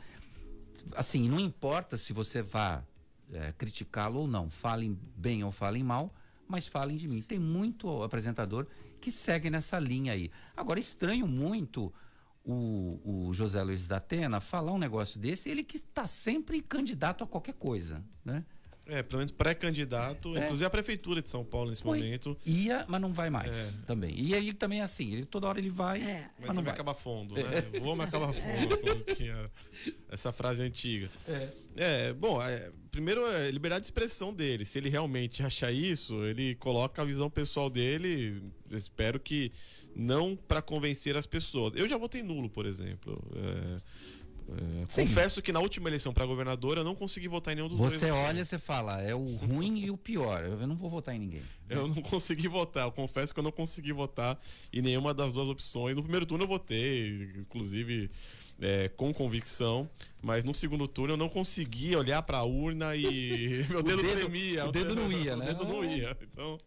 [0.96, 2.84] Assim, não importa se você vá
[3.34, 6.14] é, criticá-lo ou não, falem bem ou falem mal,
[6.48, 7.22] mas falem de mim.
[7.22, 10.32] Tem muito apresentador que segue nessa linha aí.
[10.56, 11.94] Agora, estranho muito
[12.44, 17.24] o, o José Luiz da Atena falar um negócio desse, ele que está sempre candidato
[17.24, 18.44] a qualquer coisa, né?
[18.90, 20.46] É, pelo menos pré-candidato, é.
[20.46, 21.98] inclusive a prefeitura de São Paulo nesse Foi.
[22.00, 22.38] momento.
[22.46, 23.82] Ia, mas não vai mais é.
[23.86, 24.18] também.
[24.18, 26.30] E ele também é assim, ele toda hora ele vai, é.
[26.40, 27.44] mas, mas não vai acabar fundo, né?
[27.74, 27.80] É.
[27.80, 29.52] Vou, mas acaba fundo, como tinha
[30.10, 31.10] essa frase antiga.
[31.28, 34.66] É, é bom, é, primeiro é liberdade de expressão dele.
[34.66, 39.52] Se ele realmente achar isso, ele coloca a visão pessoal dele, espero que
[39.96, 41.74] não para convencer as pessoas.
[41.76, 43.22] Eu já votei nulo, por exemplo.
[43.36, 43.78] É,
[44.50, 47.78] é, confesso que na última eleição para governador eu não consegui votar em nenhum dos
[47.78, 48.12] você dois.
[48.14, 50.44] Você olha, você fala, é o ruim e o pior.
[50.44, 51.44] Eu não vou votar em ninguém.
[51.70, 52.86] Eu não consegui votar.
[52.86, 54.40] Eu confesso que eu não consegui votar
[54.74, 55.96] em nenhuma das duas opções.
[55.96, 58.10] No primeiro turno eu votei, inclusive
[58.62, 59.90] é, com convicção,
[60.22, 64.12] mas no segundo turno eu não conseguia olhar para a urna e meu dedo, dedo
[64.20, 64.66] tremia.
[64.66, 65.46] O dedo não ia, né?
[65.46, 66.18] O dedo não ia.
[66.22, 66.60] Então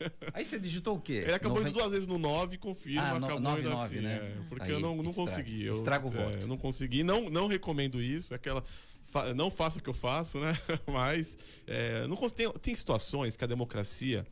[0.32, 1.14] Aí você digitou o quê?
[1.24, 3.70] Ele acabou Noven- indo duas vezes no 9 e confirma, Ah, no- acabou nove, indo
[3.70, 4.04] nove, assim.
[4.06, 4.14] né?
[4.14, 5.30] é, porque Aí eu não, não estraga.
[5.30, 5.64] consegui.
[5.64, 6.38] Eu, Estraga o é, voto.
[6.42, 7.02] eu não consegui.
[7.02, 8.32] Não, não recomendo isso.
[8.32, 8.62] Aquela.
[9.10, 10.56] fa- Não faça o que eu faço, né?
[10.86, 14.24] Mas é, não tem, tem situações que a democracia.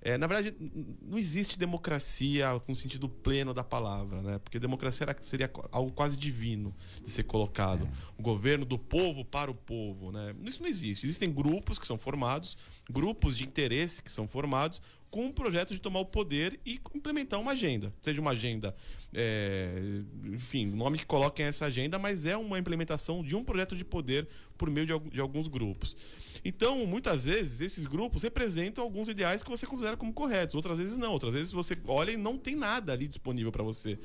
[0.00, 0.54] É, na verdade,
[1.02, 4.38] não existe democracia com sentido pleno da palavra, né?
[4.38, 6.72] Porque democracia era- seria algo quase divino
[7.04, 7.88] de ser colocado.
[8.16, 10.32] O governo do povo para o povo, né?
[10.44, 11.04] Isso não existe.
[11.04, 12.56] Existem grupos que são formados,
[12.90, 17.40] grupos de interesse que são formados com um projeto de tomar o poder e implementar
[17.40, 17.92] uma agenda.
[18.00, 18.74] Seja uma agenda,
[19.14, 23.74] é, enfim, o nome que coloquem essa agenda, mas é uma implementação de um projeto
[23.74, 25.96] de poder por meio de, de alguns grupos.
[26.44, 30.96] Então, muitas vezes, esses grupos representam alguns ideais que você considera como corretos, outras vezes
[30.96, 31.12] não.
[31.12, 33.98] Outras vezes você olha e não tem nada ali disponível para você.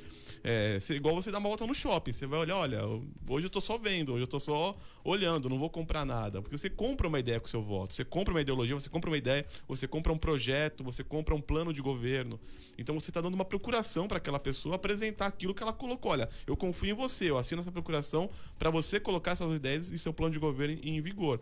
[0.44, 2.12] É igual você dar uma volta no shopping.
[2.12, 2.82] Você vai olhar, olha,
[3.28, 6.42] hoje eu tô só vendo, hoje eu tô só olhando, não vou comprar nada.
[6.42, 9.18] Porque você compra uma ideia com seu voto, você compra uma ideologia, você compra uma
[9.18, 12.38] ideia, você compra um projeto, compra um plano de governo.
[12.78, 16.12] Então você está dando uma procuração para aquela pessoa apresentar aquilo que ela colocou.
[16.12, 18.30] Olha, eu confio em você, eu assino essa procuração
[18.60, 21.40] para você colocar essas ideias e seu plano de governo em, em vigor.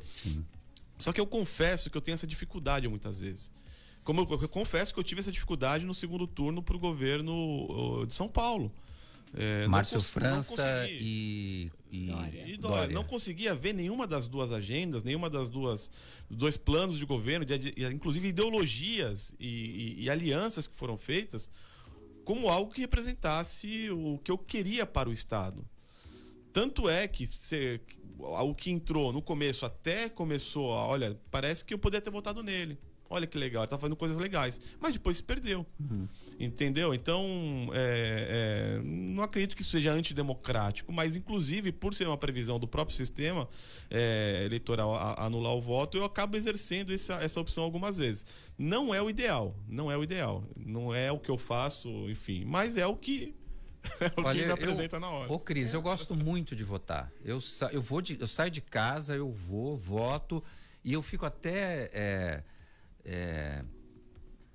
[0.99, 3.51] Só que eu confesso que eu tenho essa dificuldade muitas vezes.
[4.03, 8.05] Como eu, eu confesso que eu tive essa dificuldade no segundo turno para o governo
[8.05, 8.71] de São Paulo.
[9.33, 11.71] É, Márcio França consegui.
[11.91, 12.05] E,
[12.47, 15.91] e E Dória, não conseguia ver nenhuma das duas agendas, nenhuma das duas
[16.29, 19.47] dos dois planos de governo, de, de- inclusive ideologias e,
[19.99, 21.49] e- e alianças que foram feitas,
[22.23, 25.65] como algo que representasse o que eu queria para o Estado.
[26.53, 27.79] Tanto é que se-
[28.17, 32.43] o que entrou no começo até começou a, olha, parece que eu poderia ter votado
[32.43, 32.77] nele.
[33.11, 34.59] Olha que legal, ele tá fazendo coisas legais.
[34.79, 35.65] Mas depois se perdeu.
[36.39, 36.93] Entendeu?
[36.93, 37.23] Então,
[37.73, 42.67] é, é, não acredito que isso seja antidemocrático, mas inclusive, por ser uma previsão do
[42.67, 43.47] próprio sistema
[43.89, 48.25] é, eleitoral a- a anular o voto, eu acabo exercendo essa, essa opção algumas vezes.
[48.57, 50.43] Não é o ideal, não é o ideal.
[50.55, 53.35] Não é o que eu faço, enfim, mas é o que,
[53.99, 55.31] é o que Olha, me eu- apresenta na hora.
[55.31, 57.11] Ô, Cris, eu gosto muito de votar.
[57.23, 60.43] Eu, sa- eu, vou de- eu saio de casa, eu vou, voto,
[60.83, 62.43] e eu fico até é,
[63.05, 63.63] é,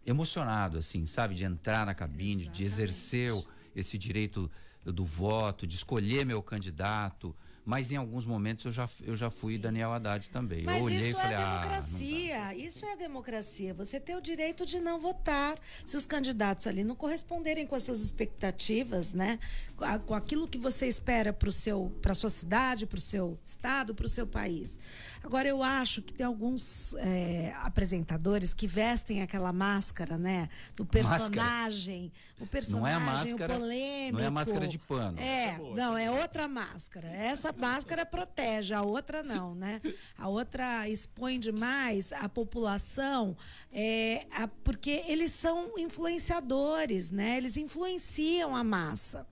[0.04, 1.34] emocionado, assim, sabe?
[1.34, 3.32] De entrar na cabine, de exercer
[3.74, 4.50] esse direito
[4.84, 7.34] do voto, de escolher meu candidato.
[7.66, 10.62] Mas em alguns momentos eu já, eu já fui Daniel Haddad também.
[10.62, 12.54] Mas eu olhei isso e falei, é ah, não dá." democracia.
[12.54, 13.74] isso é democracia.
[13.74, 17.82] Você ter o direito de não votar se os candidatos ali não corresponderem com as
[17.82, 19.40] suas expectativas, né?
[20.06, 24.06] Com aquilo que você espera para seu, para sua cidade, para o seu estado, para
[24.06, 24.78] o seu país.
[25.24, 30.48] Agora eu acho que tem alguns é, apresentadores que vestem aquela máscara, né?
[30.76, 30.84] Do
[31.18, 32.12] Máscara.
[32.44, 34.12] Personagem, o Não é personagem, a máscara, o polêmico.
[34.18, 35.18] não é a máscara de pano.
[35.20, 37.08] É, não, é outra máscara.
[37.08, 39.80] Essa máscara protege, a outra não, né?
[40.18, 43.36] A outra expõe demais a população,
[43.72, 47.36] é, a- porque eles são influenciadores, né?
[47.36, 49.26] Eles influenciam a massa.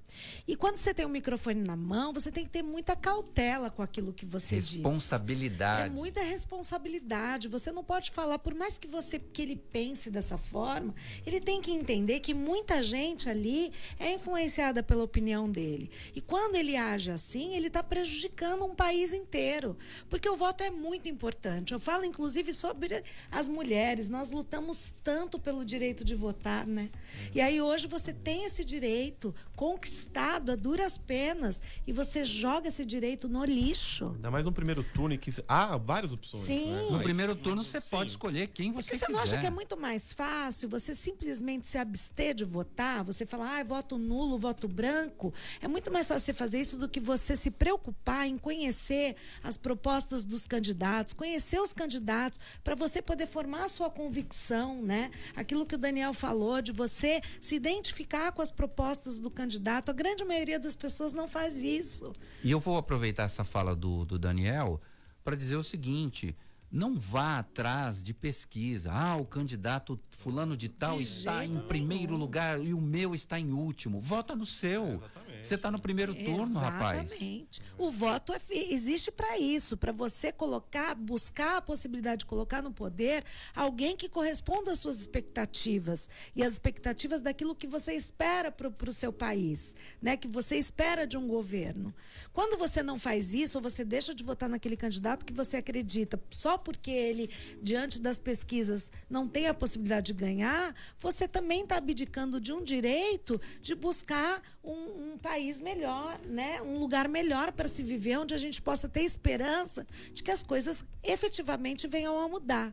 [0.47, 3.83] E quando você tem um microfone na mão, você tem que ter muita cautela com
[3.83, 4.75] aquilo que você diz.
[4.75, 5.87] Responsabilidade.
[5.87, 7.49] É muita responsabilidade.
[7.49, 10.95] Você não pode falar, por mais que você que ele pense dessa forma,
[11.27, 15.91] ele tem que entender que muita gente ali é influenciada pela opinião dele.
[16.15, 19.77] E quando ele age assim, ele está prejudicando um país inteiro.
[20.11, 21.73] Porque o voto é muito importante.
[21.73, 24.09] Eu falo, inclusive, sobre as mulheres.
[24.09, 26.91] Nós lutamos tanto pelo direito de votar, né?
[27.35, 30.04] E aí hoje você tem esse direito conquistado
[30.53, 34.13] a duras penas e você joga esse direito no lixo.
[34.15, 36.45] Ainda mais no primeiro turno em que há várias opções.
[36.45, 36.73] Sim.
[36.73, 36.89] né?
[36.91, 39.13] No primeiro turno você pode escolher quem você Porque você quiser.
[39.13, 43.05] não acha que é muito mais fácil você simplesmente se abster de votar?
[43.05, 45.33] Você falar, ah, voto nulo, voto branco.
[45.61, 49.57] É muito mais fácil você fazer isso do que você se preocupar em conhecer as
[49.57, 55.11] propostas dos candidatos, conhecer os candidatos, para você poder formar a sua convicção, né?
[55.35, 59.84] Aquilo que o Daniel falou, de você se identificar com as propostas do candidato.
[59.91, 62.13] A grande maioria das pessoas não faz isso.
[62.43, 64.81] E eu vou aproveitar essa fala do, do Daniel
[65.23, 66.37] para dizer o seguinte:
[66.71, 68.91] não vá atrás de pesquisa.
[68.93, 72.19] Ah, o candidato fulano de tal De está em jeito primeiro nenhum.
[72.19, 74.01] lugar e o meu está em último.
[74.01, 75.01] Vota no seu.
[75.45, 77.11] Você está no primeiro turno, rapaz.
[77.11, 77.63] Exatamente.
[77.77, 82.73] O voto é existe para isso, para você colocar, buscar a possibilidade de colocar no
[82.73, 88.69] poder alguém que corresponda às suas expectativas e às expectativas daquilo que você espera para
[88.89, 90.17] o seu país, né?
[90.17, 91.95] Que você espera de um governo.
[92.33, 96.21] Quando você não faz isso, ou você deixa de votar naquele candidato que você acredita,
[96.31, 97.31] só porque ele,
[97.61, 102.63] diante das pesquisas, não tem a possibilidade de ganhar, você também está abdicando de um
[102.63, 106.61] direito de buscar um, um país melhor, né?
[106.63, 110.43] um lugar melhor para se viver, onde a gente possa ter esperança de que as
[110.43, 112.73] coisas efetivamente venham a mudar.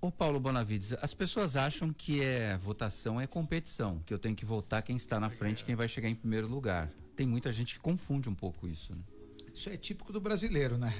[0.00, 4.46] Ô Paulo Bonavides, as pessoas acham que é votação é competição, que eu tenho que
[4.46, 6.90] votar quem está na frente, quem vai chegar em primeiro lugar.
[7.14, 8.94] Tem muita gente que confunde um pouco isso.
[8.94, 9.02] Né?
[9.54, 10.92] Isso é típico do brasileiro, né?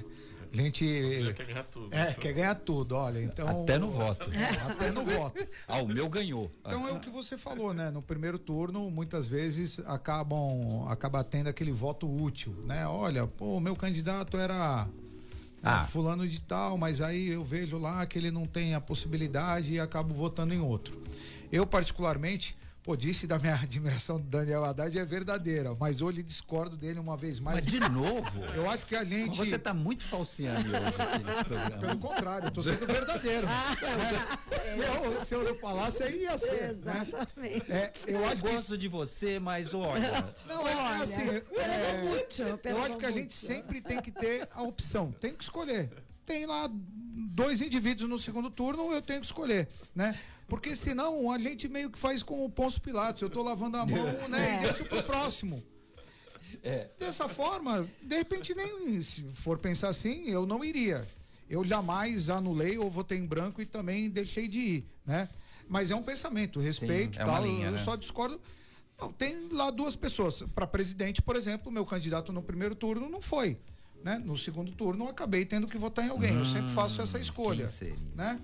[0.53, 0.85] A gente
[1.37, 1.95] quer ganhar tudo.
[1.95, 4.31] É, quer ganhar tudo, olha, então Até no voto.
[4.33, 5.47] É, até no voto.
[5.69, 6.51] Ah, o meu ganhou.
[6.61, 7.91] Então é o que você falou, né?
[7.91, 12.87] No primeiro turno, muitas vezes acabam acaba tendo aquele voto útil, né?
[12.87, 14.89] Olha, pô, o meu candidato era
[15.63, 15.81] Ah.
[15.81, 19.75] ah, fulano de tal, mas aí eu vejo lá que ele não tem a possibilidade
[19.75, 21.01] e acabo votando em outro.
[21.53, 22.57] Eu particularmente,
[22.91, 27.17] pô, disse da minha admiração do Daniel Haddad é verdadeira, mas hoje discordo dele uma
[27.17, 27.65] vez mais.
[27.65, 28.45] Mas de novo?
[28.57, 31.79] Eu acho que a gente Você está muito falciane hoje aqui nesse programa.
[31.79, 33.47] pelo contrário, eu tô sendo verdadeiro.
[33.47, 34.61] né?
[34.61, 36.63] se, eu, se eu não falasse, aí ia ser.
[36.63, 36.71] Né?
[36.71, 37.73] Exatamente.
[37.73, 40.35] É, eu acho que gosto de você, mas olha.
[40.49, 41.23] Não, é, é assim.
[41.23, 42.89] é, Pernambuco, eu Pernambuco.
[42.89, 45.91] acho que a gente sempre tem que ter a opção, tem que escolher.
[46.27, 46.69] Tem lá
[47.13, 50.19] dois indivíduos no segundo turno, eu tenho que escolher, né?
[50.49, 53.87] Porque senão a gente meio que faz com o Pôncio Pilatos, eu tô lavando a
[53.87, 54.59] mão, né?
[54.59, 55.63] E deixo pro próximo.
[56.99, 61.07] Dessa forma, de repente nem se for pensar assim, eu não iria.
[61.49, 65.29] Eu jamais anulei ou votei em branco e também deixei de ir, né?
[65.69, 67.79] Mas é um pensamento, respeito, é uma tal, linha, eu né?
[67.79, 68.41] só discordo.
[69.01, 70.43] Não, tem lá duas pessoas.
[70.55, 73.57] Para presidente, por exemplo, meu candidato no primeiro turno não foi.
[74.03, 74.21] Né?
[74.25, 76.35] No segundo turno, eu acabei tendo que votar em alguém.
[76.35, 77.65] eu sempre faço essa escolha.
[77.65, 77.97] Hum, quem seria?
[78.15, 78.39] Né?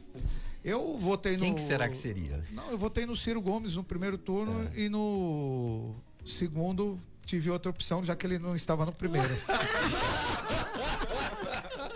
[0.64, 1.42] Eu votei no.
[1.44, 2.44] Quem que será que seria?
[2.52, 4.80] Não, eu votei no Ciro Gomes no primeiro turno É.
[4.80, 5.92] e no
[6.24, 9.28] segundo tive outra opção, já que ele não estava no primeiro.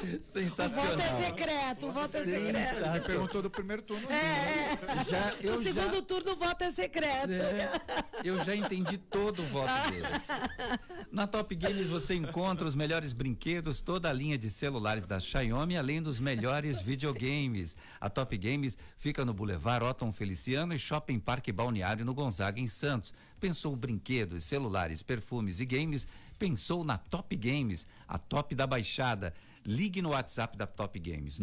[0.02, 0.98] O voto Sensacional.
[0.98, 2.80] é secreto, o voto é secreto.
[2.92, 4.06] Você perguntou do primeiro turno.
[4.10, 7.32] É, Já, eu no já, segundo turno o voto é secreto.
[7.32, 7.70] É,
[8.24, 10.06] eu já entendi todo o voto dele.
[11.12, 15.76] Na Top Games você encontra os melhores brinquedos, toda a linha de celulares da Xiaomi,
[15.76, 17.76] além dos melhores videogames.
[18.00, 22.68] A Top Games fica no Boulevard Otton Feliciano e Shopping Parque Balneário no Gonzaga, em
[22.68, 23.12] Santos.
[23.38, 26.06] Pensou brinquedos, celulares, perfumes e games?
[26.38, 29.34] Pensou na Top Games, a top da baixada.
[29.64, 31.38] Ligue no WhatsApp da Top Games,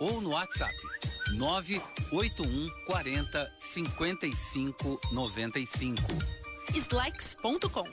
[0.00, 0.74] ou no WhatsApp
[1.34, 6.02] 981 40 55 95.
[6.74, 7.84] Slex.com.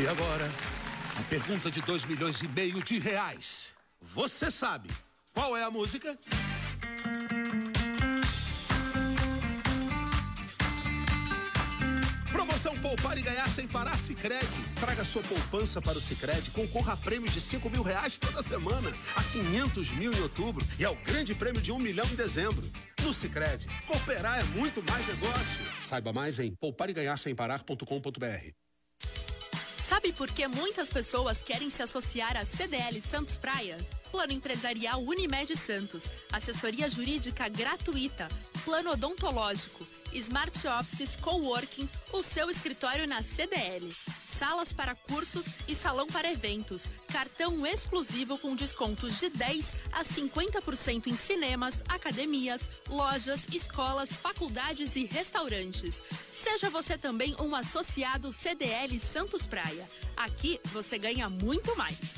[0.00, 0.50] E agora,
[1.18, 3.74] a pergunta de 2 milhões e meio de reais.
[4.00, 4.88] Você sabe
[5.34, 6.16] qual é a música?
[12.38, 14.46] Promoção Poupar e Ganhar Sem Parar Sicredi.
[14.78, 18.92] Traga sua poupança para o Sicredi, concorra a prêmios de 5 mil reais toda semana,
[19.16, 22.64] a 500 mil em outubro e ao grande prêmio de 1 milhão em dezembro.
[23.02, 25.82] No Sicredi, cooperar é muito mais negócio.
[25.82, 28.52] Saiba mais em poupareganharsemparar.com.br.
[29.76, 33.76] Sabe por que muitas pessoas querem se associar à CDL Santos Praia?
[34.12, 38.28] Plano Empresarial Unimed Santos, assessoria jurídica gratuita,
[38.64, 43.88] plano odontológico, Smart Offices Coworking, o seu escritório na CDL,
[44.24, 51.06] salas para cursos e salão para eventos, cartão exclusivo com descontos de 10 a 50%
[51.06, 56.02] em cinemas, academias, lojas, escolas, faculdades e restaurantes.
[56.30, 59.88] Seja você também um associado CDL Santos Praia.
[60.16, 62.16] Aqui você ganha muito mais.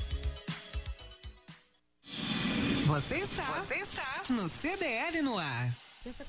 [2.85, 5.73] Você está, você está no CDL no ar.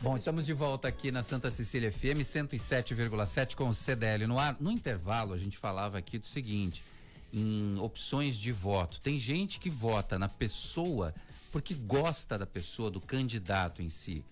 [0.03, 4.55] Bom, estamos de volta aqui na Santa Cecília FM 107,7 com o CDL no ar.
[4.61, 6.85] No intervalo, a gente falava aqui do seguinte:
[7.33, 9.01] em opções de voto.
[9.01, 11.15] Tem gente que vota na pessoa
[11.51, 14.23] porque gosta da pessoa, do candidato em si.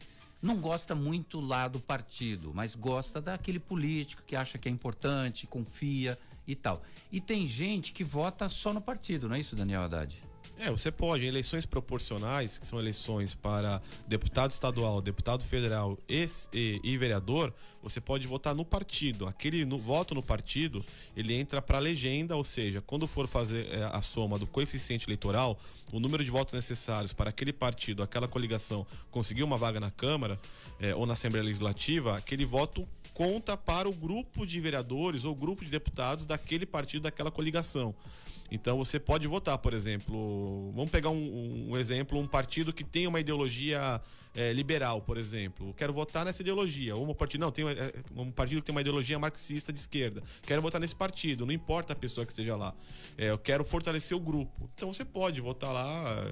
[0.43, 5.47] Não gosta muito lá do partido, mas gosta daquele político que acha que é importante,
[5.47, 6.83] confia e tal.
[7.11, 10.30] E tem gente que vota só no partido, não é isso, Daniel Haddad?
[10.63, 16.29] É, você pode, em eleições proporcionais, que são eleições para deputado estadual, deputado federal e,
[16.53, 17.51] e, e vereador,
[17.83, 19.27] você pode votar no partido.
[19.27, 20.85] Aquele no, voto no partido,
[21.17, 25.07] ele entra para a legenda, ou seja, quando for fazer é, a soma do coeficiente
[25.07, 25.59] eleitoral,
[25.91, 30.39] o número de votos necessários para aquele partido, aquela coligação conseguir uma vaga na Câmara
[30.79, 35.65] é, ou na Assembleia Legislativa, aquele voto conta para o grupo de vereadores ou grupo
[35.65, 37.95] de deputados daquele partido, daquela coligação.
[38.51, 43.07] Então você pode votar, por exemplo, vamos pegar um, um exemplo, um partido que tem
[43.07, 44.01] uma ideologia
[44.35, 45.75] é, liberal, por exemplo.
[45.75, 46.95] Quero votar nessa ideologia.
[46.95, 50.23] Ou um partido, não, tem é, um partido que tem uma ideologia marxista de esquerda.
[50.43, 52.75] Quero votar nesse partido, não importa a pessoa que esteja lá.
[53.17, 54.71] É, eu quero fortalecer o grupo.
[54.75, 56.25] Então você pode votar lá,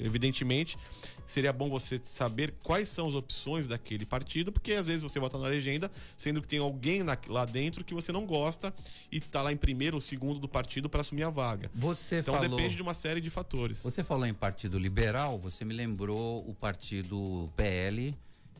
[0.00, 0.78] evidentemente.
[1.26, 5.36] Seria bom você saber quais são as opções daquele partido, porque às vezes você vota
[5.36, 8.72] na legenda, sendo que tem alguém na, lá dentro que você não gosta
[9.10, 11.68] e está lá em primeiro ou segundo do partido para assumir a vaga.
[11.74, 13.82] Você então falou, depende de uma série de fatores.
[13.82, 18.16] Você falou em partido liberal, você me lembrou o partido PL,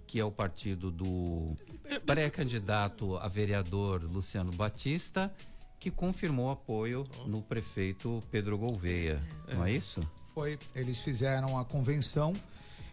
[0.07, 1.47] que é o partido do
[2.05, 5.33] pré-candidato a vereador Luciano Batista,
[5.79, 9.23] que confirmou apoio no prefeito Pedro Gouveia.
[9.49, 9.55] É.
[9.55, 10.07] Não é isso?
[10.35, 10.59] Foi.
[10.75, 12.33] Eles fizeram a convenção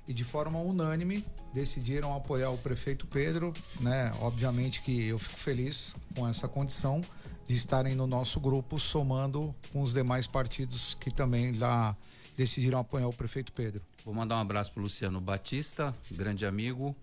[0.07, 4.13] e de forma unânime decidiram apoiar o prefeito Pedro, né?
[4.19, 7.01] Obviamente que eu fico feliz com essa condição
[7.47, 11.95] de estarem no nosso grupo somando com os demais partidos que também já
[12.35, 13.81] decidiram apoiar o prefeito Pedro.
[14.05, 16.95] Vou mandar um abraço para Luciano Batista, grande amigo,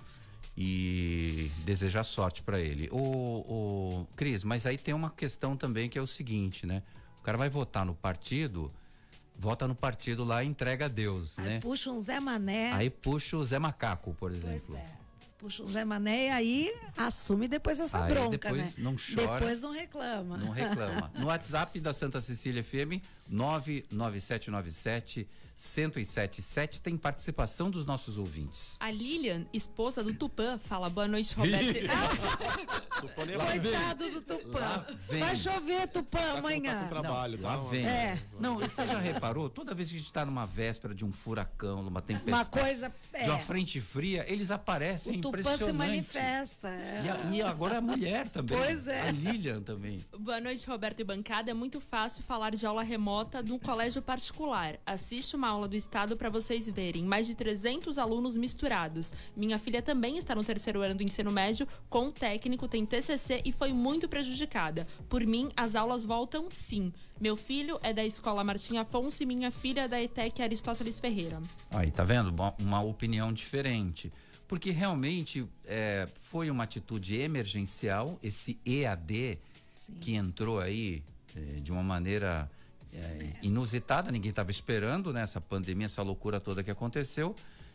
[0.57, 2.88] e desejar sorte para ele.
[2.92, 6.82] O, o Cris, mas aí tem uma questão também que é o seguinte, né?
[7.18, 8.70] O cara vai votar no partido,
[9.34, 11.61] vota no partido lá e entrega a Deus, aí né?
[11.61, 12.72] Puxa um Zé Mané.
[12.72, 14.66] Aí puxa o Zé Macaco, por exemplo.
[14.68, 15.01] Pois é
[15.40, 18.84] puxa o Zé Mané e aí assume depois essa aí bronca, depois né?
[18.84, 19.38] Não chora.
[19.38, 20.36] Depois não reclama.
[20.36, 21.11] Não reclama.
[21.18, 25.26] No WhatsApp da Santa Cecília FM, 99797
[25.61, 28.78] 1077 tem participação dos nossos ouvintes.
[28.80, 31.80] A Lilian, esposa do Tupã, fala boa noite, Roberto.
[33.14, 34.86] Coitado do Tupã.
[35.06, 36.84] Vai chover, Tupã, tá amanhã.
[36.84, 37.56] Tá trabalho, não, tá?
[37.56, 37.86] Lá vem.
[37.86, 38.18] É.
[38.38, 39.50] Não, você já reparou?
[39.50, 42.94] Toda vez que a gente está numa véspera de um furacão, numa tempestade, uma coisa,
[43.12, 43.24] é.
[43.24, 46.68] de uma frente fria, eles aparecem o Tupã se manifesta.
[46.68, 47.02] É.
[47.04, 48.56] E, a, e, agora a mulher também.
[48.56, 49.08] Pois é.
[49.08, 50.06] A Lilian também.
[50.18, 51.50] Boa noite, Roberto e bancada.
[51.50, 54.78] É muito fácil falar de aula remota no colégio particular.
[54.86, 57.05] Assiste uma aula do Estado para vocês verem.
[57.05, 59.12] Mais de 300 alunos misturados.
[59.36, 63.53] Minha filha também está no terceiro ano do ensino médio, com técnico, tem TCC e
[63.53, 64.86] foi muito prejudicada.
[65.09, 66.92] Por mim, as aulas voltam sim.
[67.20, 71.40] Meu filho é da Escola Martim Afonso e minha filha é da ETEC Aristóteles Ferreira.
[71.70, 72.34] Aí, tá vendo?
[72.59, 74.12] Uma opinião diferente.
[74.48, 79.38] Porque realmente é, foi uma atitude emergencial, esse EAD
[79.74, 79.94] Sim.
[80.01, 81.05] que entrou aí
[81.36, 82.51] é, de uma maneira
[82.93, 85.22] é, inusitada, ninguém estava esperando, né?
[85.22, 87.34] Essa pandemia, essa loucura toda que aconteceu.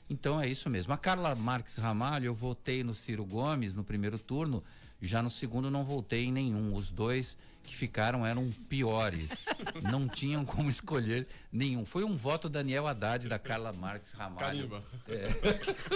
[0.09, 0.93] Então é isso mesmo.
[0.93, 4.63] A Carla Marques Ramalho, eu votei no Ciro Gomes no primeiro turno,
[5.01, 6.76] já no segundo não votei em nenhum.
[6.76, 9.45] Os dois que ficaram eram piores.
[9.91, 11.86] não tinham como escolher nenhum.
[11.86, 14.84] Foi um voto Daniel Haddad da Carla Marques Ramalho.
[15.07, 15.28] É.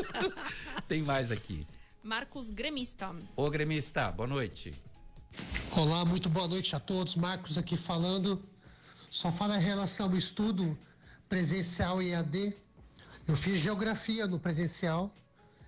[0.87, 1.65] Tem mais aqui.
[2.03, 3.13] Marcos Gremista.
[3.35, 4.73] Ô Gremista, boa noite.
[5.75, 7.15] Olá, muito boa noite a todos.
[7.15, 8.41] Marcos aqui falando.
[9.09, 10.77] Só fala em relação ao estudo
[11.27, 12.55] presencial e EAD.
[13.27, 15.11] Eu fiz geografia no presencial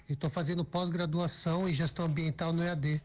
[0.07, 3.01] e estou fazendo pós-graduação em gestão ambiental no EAD.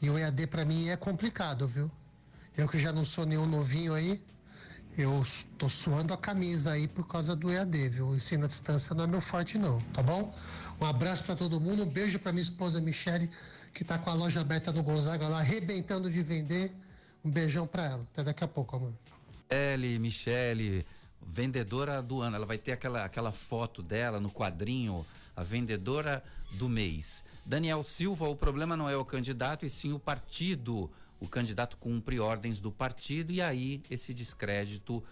[0.00, 1.90] E o EAD para mim é complicado, viu?
[2.56, 4.22] Eu que já não sou nenhum novinho aí,
[4.96, 8.08] eu estou suando a camisa aí por causa do EAD, viu?
[8.08, 10.34] O ensino à distância não é meu forte não, tá bom?
[10.80, 13.30] Um abraço para todo mundo, um beijo para minha esposa Michele,
[13.72, 16.74] que está com a loja aberta no Gonzaga lá, arrebentando de vender.
[17.24, 18.02] Um beijão para ela.
[18.12, 18.92] Até daqui a pouco, amor.
[19.52, 20.86] Michele, Michele,
[21.20, 22.36] vendedora do ano.
[22.36, 25.04] Ela vai ter aquela, aquela foto dela no quadrinho,
[25.36, 27.22] a vendedora do mês.
[27.44, 30.90] Daniel Silva, o problema não é o candidato, e sim o partido.
[31.20, 35.04] O candidato cumpre ordens do partido e aí esse descrédito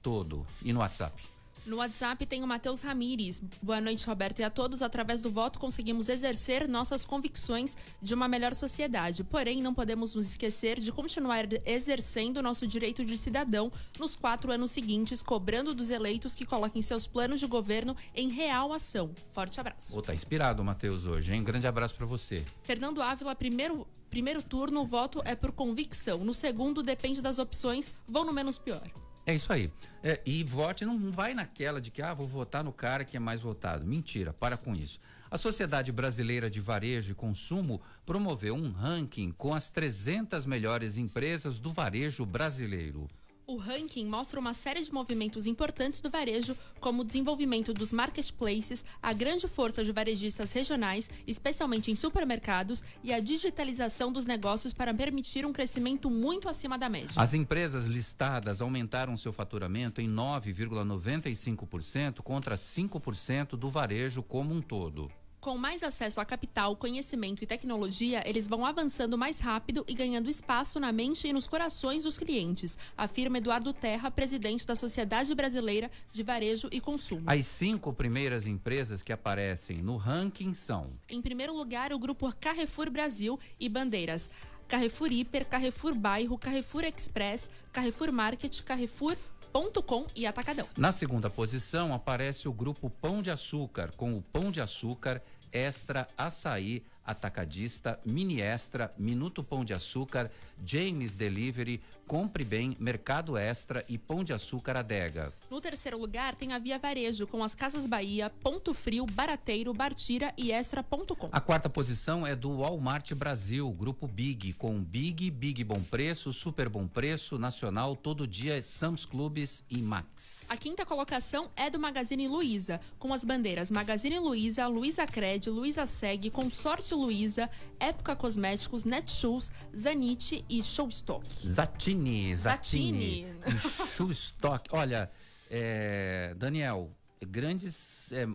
[0.00, 0.46] todo.
[0.62, 1.20] E no WhatsApp?
[1.66, 3.42] No WhatsApp tem o Matheus Ramires.
[3.60, 4.38] Boa noite, Roberto.
[4.40, 9.22] E a todos, através do voto, conseguimos exercer nossas convicções de uma melhor sociedade.
[9.22, 14.70] Porém, não podemos nos esquecer de continuar exercendo nosso direito de cidadão nos quatro anos
[14.70, 19.10] seguintes, cobrando dos eleitos que coloquem seus planos de governo em real ação.
[19.32, 19.96] Forte abraço.
[19.96, 21.42] Oh, tá inspirado, Matheus, hoje, hein?
[21.42, 22.44] Grande abraço para você.
[22.62, 26.24] Fernando Ávila, primeiro primeiro turno, o voto é por convicção.
[26.24, 28.82] No segundo, depende das opções, vão no menos pior.
[29.28, 29.70] É isso aí.
[30.02, 33.20] É, e vote, não vai naquela de que, ah, vou votar no cara que é
[33.20, 33.84] mais votado.
[33.84, 34.98] Mentira, para com isso.
[35.30, 41.58] A Sociedade Brasileira de Varejo e Consumo promoveu um ranking com as 300 melhores empresas
[41.58, 43.06] do varejo brasileiro.
[43.50, 48.84] O ranking mostra uma série de movimentos importantes do varejo, como o desenvolvimento dos marketplaces,
[49.02, 54.92] a grande força de varejistas regionais, especialmente em supermercados, e a digitalização dos negócios para
[54.92, 57.14] permitir um crescimento muito acima da média.
[57.16, 65.10] As empresas listadas aumentaram seu faturamento em 9,95% contra 5% do varejo como um todo.
[65.48, 70.28] Com mais acesso a capital, conhecimento e tecnologia, eles vão avançando mais rápido e ganhando
[70.28, 75.90] espaço na mente e nos corações dos clientes, afirma Eduardo Terra, presidente da Sociedade Brasileira
[76.12, 77.22] de Varejo e Consumo.
[77.26, 82.90] As cinco primeiras empresas que aparecem no ranking são: Em primeiro lugar, o grupo Carrefour
[82.90, 84.30] Brasil e bandeiras
[84.68, 90.68] Carrefour Hiper, Carrefour Bairro, Carrefour Express, Carrefour Market, Carrefour.com e Atacadão.
[90.76, 95.22] Na segunda posição aparece o grupo Pão de Açúcar, com o Pão de Açúcar,
[95.52, 100.30] Extra, Açaí, Atacadista, Mini Extra, Minuto Pão de Açúcar,
[100.64, 105.32] James Delivery, Compre Bem, Mercado Extra e Pão de Açúcar Adega.
[105.50, 110.32] No terceiro lugar tem a Via Varejo, com as Casas Bahia, Ponto Frio, Barateiro, Bartira
[110.36, 111.28] e Extra.com.
[111.32, 116.68] A quarta posição é do Walmart Brasil, grupo Big, com Big, Big Bom Preço, Super
[116.68, 120.50] Bom Preço, Nacional, Todo Dia, Sam's Clubes e Max.
[120.50, 125.06] A quinta colocação é do Magazine Luiza, com as bandeiras Magazine Luiza, Luiza
[125.38, 131.24] Cred, Luiza Seg, Consórcio Luiza, Época Cosméticos, Netshoes, Zanite e Showstock.
[131.46, 133.32] Zatini, Zatini.
[133.38, 133.60] Zatini.
[133.94, 134.68] Shoestock.
[134.74, 135.10] Olha,
[135.48, 136.90] é, Daniel,
[137.24, 138.26] grandes, é,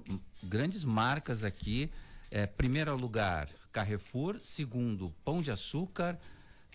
[0.43, 1.91] grandes marcas aqui.
[2.31, 4.39] É, primeiro lugar, Carrefour.
[4.41, 6.17] Segundo, Pão de Açúcar.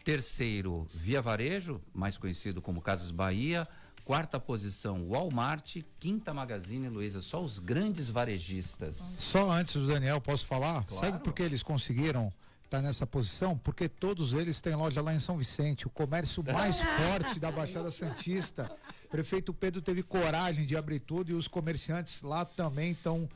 [0.04, 3.66] Terceiro, Via Varejo, mais conhecido como Casas Bahia.
[4.08, 5.82] Quarta posição, Walmart.
[6.00, 7.20] Quinta, Magazine Luiza.
[7.20, 8.96] Só os grandes varejistas.
[8.96, 10.82] Só antes do Daniel, posso falar?
[10.88, 12.32] Sabe por que eles conseguiram
[12.64, 13.58] estar nessa posição?
[13.58, 17.90] Porque todos eles têm loja lá em São Vicente, o comércio mais forte da Baixada
[17.90, 18.74] Santista.
[19.10, 23.28] Prefeito Pedro teve coragem de abrir tudo e os comerciantes lá também estão,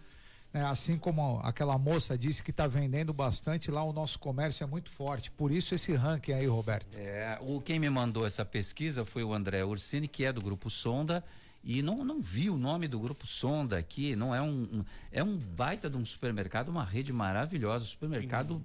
[0.52, 4.66] né, assim como aquela moça disse que está vendendo bastante, lá o nosso comércio é
[4.66, 5.30] muito forte.
[5.30, 6.98] Por isso esse ranking aí, Roberto.
[6.98, 10.68] É, o, quem me mandou essa pesquisa foi o André Ursini, que é do Grupo
[10.68, 11.24] Sonda,
[11.64, 15.22] e não, não vi o nome do Grupo Sonda aqui, não é um, um- é
[15.22, 18.62] um baita de um supermercado, uma rede maravilhosa, um supermercado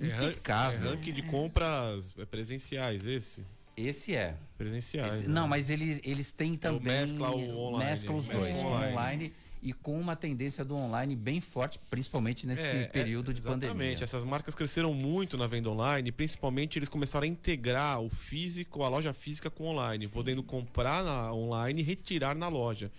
[0.00, 0.88] É, impecável.
[0.88, 3.44] é ranking de compras é, presenciais, esse?
[3.76, 4.34] Esse é.
[4.56, 5.14] Presenciais.
[5.14, 5.34] Esse- né?
[5.34, 6.92] não, mas eles, eles têm Então também.
[6.92, 8.92] mescla o online, Mescla os mescla dois, o online.
[8.92, 9.32] online.
[9.62, 13.68] E com uma tendência do online bem forte, principalmente nesse É, é, período de exatamente.
[13.68, 14.02] pandemia.
[14.02, 18.88] Essas marcas cresceram muito na venda online, principalmente eles começaram a integrar o físico, a
[18.88, 22.90] loja física com o online, podendo comprar na online e retirar na loja.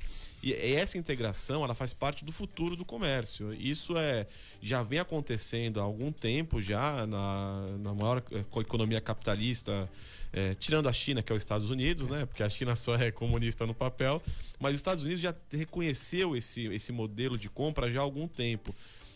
[0.44, 3.54] E essa integração, ela faz parte do futuro do comércio.
[3.54, 4.28] Isso é
[4.62, 9.90] já vem acontecendo há algum tempo já na, na maior eh, co- economia capitalista,
[10.34, 12.26] eh, tirando a China, que é os Estados Unidos, né?
[12.26, 14.22] Porque a China só é comunista no papel,
[14.60, 18.76] mas os Estados Unidos já reconheceu esse, esse modelo de compra já há algum tempo.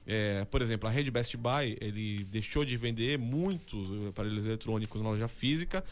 [0.10, 5.10] É, por exemplo, a rede Best Buy, ele deixou de vender muitos aparelhos eletrônicos na
[5.10, 5.84] loja física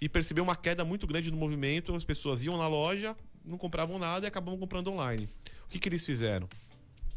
[0.00, 1.92] e percebeu uma queda muito grande no movimento.
[1.96, 5.28] As pessoas iam na loja, não compravam nada e acabavam comprando online.
[5.66, 6.48] O que, que eles fizeram?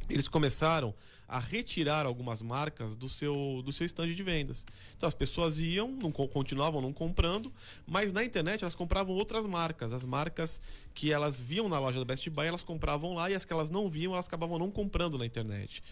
[0.10, 0.94] Eles começaram
[1.28, 4.66] a retirar algumas marcas do seu do seu stand de vendas.
[4.96, 7.52] Então as pessoas iam, não co- continuavam não comprando,
[7.86, 10.62] mas na internet elas compravam outras marcas, as marcas
[10.94, 13.70] que elas viam na loja da Best Buy, elas compravam lá e as que elas
[13.70, 15.84] não viam, elas acabavam não comprando na internet.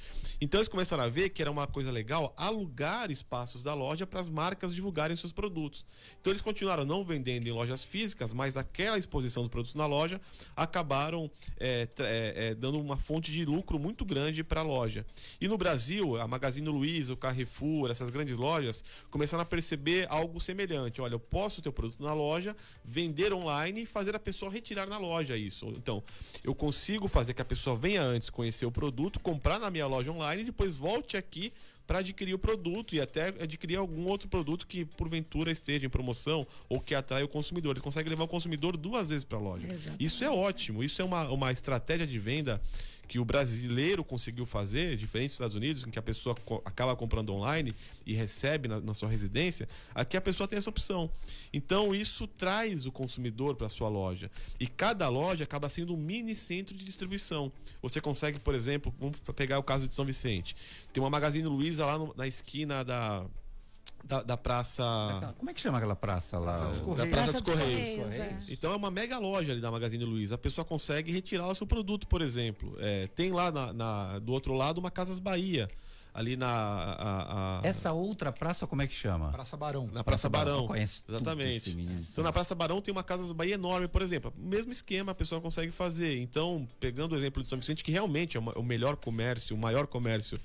[0.42, 4.20] Então eles começaram a ver que era uma coisa legal alugar espaços da loja para
[4.22, 5.86] as marcas divulgarem seus produtos.
[6.20, 10.20] Então eles continuaram não vendendo em lojas físicas, mas aquela exposição dos produtos na loja
[10.56, 11.30] acabaram
[11.60, 15.06] é, é, é, dando uma fonte de lucro muito grande para a loja.
[15.40, 20.40] E no Brasil, a Magazine Luiza, o Carrefour, essas grandes lojas começaram a perceber algo
[20.40, 21.02] semelhante.
[21.02, 24.88] Olha, eu posso ter o produto na loja, vender online e fazer a pessoa retirar
[24.88, 25.68] na loja isso.
[25.70, 26.04] Então,
[26.44, 30.12] eu consigo fazer que a pessoa venha antes conhecer o produto, comprar na minha loja
[30.12, 31.54] online e depois volte aqui
[31.86, 36.46] para adquirir o produto e até adquirir algum outro produto que porventura esteja em promoção
[36.68, 37.76] ou que atrai o consumidor.
[37.76, 39.68] Ele consegue levar o consumidor duas vezes para a loja.
[40.00, 42.62] Isso é ótimo, isso é uma, uma estratégia de venda
[43.08, 46.96] que o brasileiro conseguiu fazer, diferente dos Estados Unidos, em que a pessoa co- acaba
[46.96, 47.74] comprando online
[48.06, 51.10] e recebe na, na sua residência, aqui a pessoa tem essa opção.
[51.54, 54.30] Então isso traz o consumidor para sua loja.
[54.60, 57.52] E cada loja acaba sendo um mini centro de distribuição.
[57.82, 60.56] Você consegue, por exemplo, vamos pegar o caso de São Vicente.
[60.92, 63.26] Tem uma Magazine Luiza lá no- na esquina da,
[64.06, 64.84] da, da praça.
[65.38, 66.52] Como é que chama aquela praça lá?
[66.54, 67.10] Praça dos O- Correios.
[67.12, 67.90] Da Praça Praça dos Correios.
[67.90, 68.38] Correios, é.
[68.50, 70.36] Então é uma mega loja ali da Magazine Luiza.
[70.36, 72.76] A pessoa consegue retirar lá seu produto, por exemplo.
[72.80, 75.70] É, tem lá na, na- do outro lado uma Casas Bahia.
[76.14, 76.48] ali na.
[76.48, 79.32] a- a- Essa outra praça, como é que chama?
[79.32, 79.90] Praça Barão.
[79.92, 80.60] Na Praça Barão.
[80.62, 81.72] Eu conheço tudo Exatamente.
[82.12, 84.32] Então na Praça Barão tem uma casa do Bahia enorme, por exemplo.
[84.38, 86.18] Mesmo esquema a pessoa consegue fazer.
[86.22, 89.60] Então, pegando o exemplo de São Vicente, que realmente é uma- o melhor comércio, o
[89.60, 90.40] maior comércio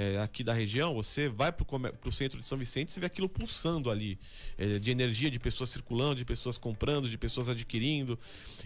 [0.00, 1.66] é, aqui da região, você vai para
[2.06, 4.18] o centro de São Vicente e vê aquilo pulsando ali.
[4.56, 8.18] é, de energia, de pessoas circulando, de pessoas comprando, de pessoas adquirindo.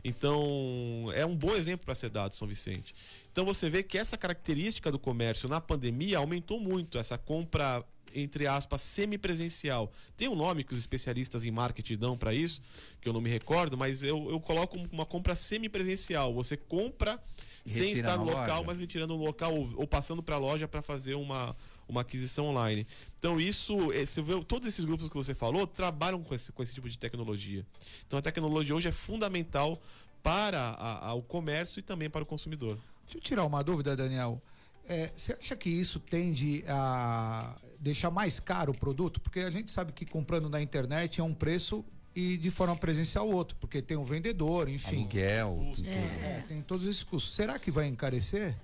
[0.05, 2.95] Então, é um bom exemplo para ser dado São Vicente.
[3.32, 7.85] Então você vê que essa característica do comércio na pandemia aumentou muito, essa compra
[8.15, 9.91] entre aspas, semipresencial.
[10.17, 12.61] Tem um nome que os especialistas em marketing dão para isso,
[13.01, 16.33] que eu não me recordo, mas eu, eu coloco uma compra semipresencial.
[16.35, 17.23] Você compra
[17.67, 18.62] E sem estar no local, loja.
[18.67, 21.57] mas retirando no local ou, ou passando para a loja para fazer uma,
[21.89, 22.87] uma aquisição online.
[23.19, 26.62] Então, isso, eh, você vê, todos esses grupos que você falou trabalham com esse, com
[26.62, 27.65] esse tipo de tecnologia.
[28.07, 29.81] Então, a tecnologia hoje é fundamental
[30.23, 32.79] para a- a- o comércio e também para o consumidor.
[33.05, 34.41] Deixa eu tirar uma dúvida, Daniel.
[34.89, 39.20] É, Você acha que isso tende a deixar mais caro o produto?
[39.20, 43.28] Porque a gente sabe que comprando na internet é um preço e de forma presencial
[43.28, 45.01] outro, porque tem um vendedor, enfim.
[45.01, 45.74] Aluguel.
[45.87, 47.35] É, tem todos esses custos.
[47.35, 48.55] Será que vai encarecer?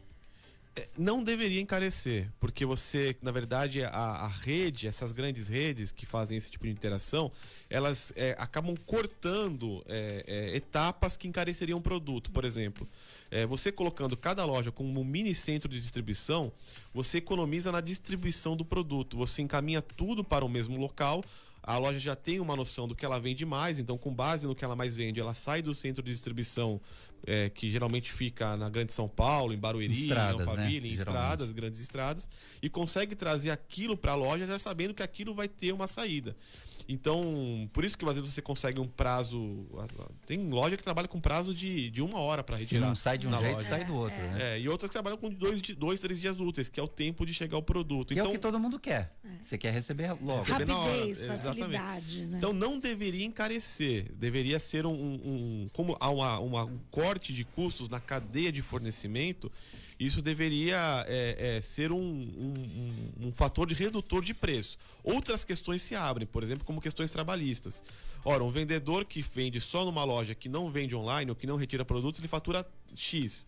[0.76, 6.06] É, não deveria encarecer, porque você, na verdade, a, a rede, essas grandes redes que
[6.06, 7.30] fazem esse tipo de interação,
[7.68, 12.30] elas é, acabam cortando é, é, etapas que encareceriam o produto.
[12.30, 12.88] Por exemplo,
[13.48, 16.52] você colocando cada loja como um mini centro de distribuição,
[16.92, 19.16] você economiza na distribuição do produto.
[19.16, 21.22] Você encaminha tudo para o mesmo local.
[21.62, 24.54] A loja já tem uma noção do que ela vende mais, então, com base no
[24.54, 26.80] que ela mais vende, ela sai do centro de distribuição,
[27.26, 30.44] é, que geralmente fica na Grande São Paulo, em Barueri, Estradas, em né?
[30.44, 30.98] Alphaville, em Geralmente.
[30.98, 32.30] estradas, grandes estradas,
[32.62, 36.34] e consegue trazer aquilo para a loja já sabendo que aquilo vai ter uma saída.
[36.92, 39.64] Então, por isso que às vezes você consegue um prazo.
[40.26, 42.90] Tem loja que trabalha com prazo de, de uma hora para retirar.
[42.90, 43.68] um sai de um jeito, loja.
[43.68, 44.56] sai do outro, né?
[44.56, 47.24] É, e outras que trabalham com dois, dois, três dias úteis, que é o tempo
[47.24, 48.08] de chegar o produto.
[48.08, 49.14] Que então, é o que todo mundo quer.
[49.42, 50.42] Você quer receber logo.
[50.42, 51.46] Receber na hora, Rapidez, exatamente.
[51.46, 52.38] facilidade, né?
[52.38, 55.14] Então não deveria encarecer, deveria ser um, um-
[55.64, 59.50] um- como há uma, uma- um corte de custos na cadeia de fornecimento,
[60.00, 64.78] isso deveria é, é, ser um, um- um- um fator de redutor de preço.
[65.04, 67.82] Outras questões se abrem, por exemplo, como questões trabalhistas.
[68.24, 71.56] Ora, um vendedor que vende só numa loja que não vende online ou que não
[71.56, 73.46] retira produtos, ele fatura X.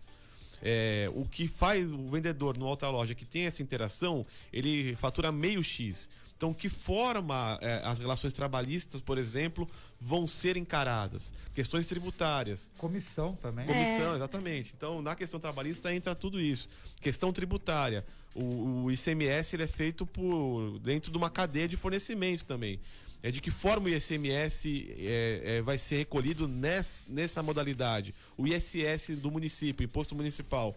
[0.65, 5.33] É, o que faz o vendedor numa outra loja que tem essa interação, ele fatura
[5.33, 6.09] meio X.
[6.43, 9.65] Então, que forma é, as relações trabalhistas, por exemplo,
[10.01, 11.33] vão ser encaradas?
[11.55, 12.69] Questões tributárias.
[12.77, 13.65] Comissão também.
[13.65, 14.75] Comissão, exatamente.
[14.77, 16.69] Então, na questão trabalhista entra tudo isso.
[17.01, 18.05] Questão tributária.
[18.35, 22.81] O, o ICMS ele é feito por dentro de uma cadeia de fornecimento também.
[23.23, 28.13] É de que forma o ICMS é, é, vai ser recolhido ness- nessa modalidade?
[28.37, 30.77] O ISS do município, Imposto Municipal,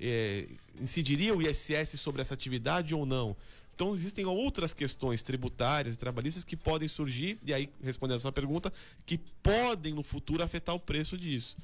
[0.00, 0.46] é,
[0.80, 3.36] incidiria o ISS sobre essa atividade ou não?
[3.74, 8.32] Então existem outras questões tributárias e trabalhistas que podem surgir, e aí, respondendo a sua
[8.32, 8.72] pergunta,
[9.06, 11.56] que podem no futuro afetar o preço disso.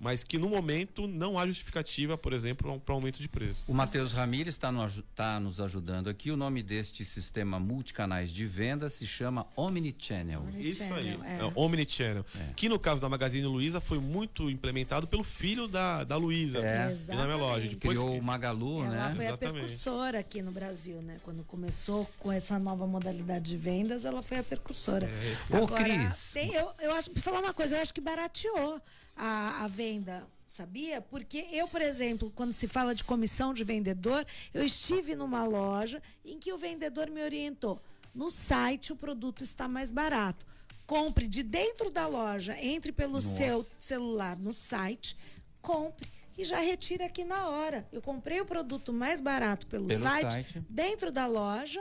[0.00, 3.64] Mas que no momento não há justificativa, por exemplo, para aumento de preço.
[3.68, 4.72] O Matheus Ramires está
[5.14, 6.30] tá nos ajudando aqui.
[6.30, 10.46] O nome deste sistema multicanais de venda se chama Omnichannel.
[10.58, 11.38] Isso aí, é.
[11.38, 11.52] é.
[11.54, 12.24] Omnichannel.
[12.56, 16.94] Que no caso da Magazine Luiza foi muito implementado pelo filho da, da Luiza, É.
[17.12, 17.68] e na minha loja.
[17.68, 19.12] Depois Criou que- o Magalu, Ela né?
[19.14, 19.60] foi a Exatamente.
[19.60, 21.18] precursora aqui no Brasil, né?
[21.22, 25.08] Quando começou com essa nova modalidade de vendas, ela foi a precursora.
[25.52, 26.32] Ô, Agora, Cris.
[26.32, 28.80] tem- eu, eu acho, pra falar uma coisa, eu acho que barateou
[29.16, 31.00] a, a venda, sabia?
[31.00, 36.02] Porque eu, por exemplo, quando se fala de comissão de vendedor, eu estive numa loja
[36.24, 37.80] em que o vendedor me orientou.
[38.12, 40.44] No site o produto está mais barato.
[40.88, 43.28] Compre de dentro da loja, entre pelo Nossa.
[43.28, 45.16] seu celular no site,
[45.62, 47.86] compre e já retira aqui na hora.
[47.92, 50.62] Eu comprei o produto mais barato pelo, Pelo site, site.
[50.68, 51.80] dentro da loja,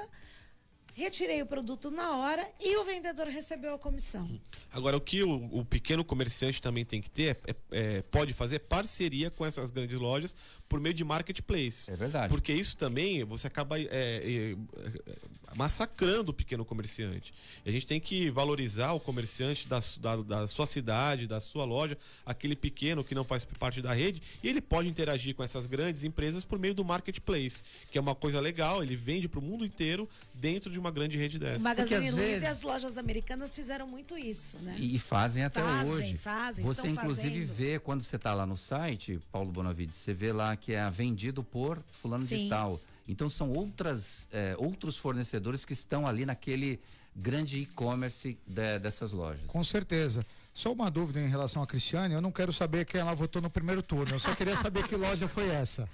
[0.94, 4.30] retirei o produto na hora e o vendedor recebeu a comissão.
[4.72, 8.60] Agora, o que o, o pequeno comerciante também tem que ter, é, é, pode fazer
[8.60, 10.36] parceria com essas grandes lojas
[10.70, 11.92] por meio de marketplace.
[11.92, 12.30] É verdade.
[12.30, 15.16] Porque isso também você acaba é, é, é,
[15.56, 17.34] massacrando o pequeno comerciante.
[17.66, 21.66] E a gente tem que valorizar o comerciante da, da, da sua cidade, da sua
[21.66, 25.66] loja, aquele pequeno que não faz parte da rede, e ele pode interagir com essas
[25.66, 29.44] grandes empresas por meio do marketplace, que é uma coisa legal, ele vende para o
[29.44, 31.60] mundo inteiro dentro de uma grande rede O dessa.
[31.60, 34.76] Magazine às Luiza vezes- e as lojas americanas fizeram muito isso, né?
[34.80, 36.18] E fazem até Fazem, hoje.
[36.18, 37.56] fazem, você estão inclusive fazendo.
[37.56, 41.44] vê quando você está lá no site, Paulo Bonavides, você vê lá que é vendido
[41.44, 42.44] por fulano Sim.
[42.44, 42.80] de tal.
[43.08, 46.80] Então são outras, é, outros fornecedores que estão ali naquele
[47.16, 49.46] grande e-commerce de- dessas lojas.
[49.48, 50.26] Com certeza.
[50.54, 53.50] Só uma dúvida em relação a Cristiane, eu não quero saber quem ela votou no
[53.50, 55.90] primeiro turno, eu só queria saber que loja foi essa.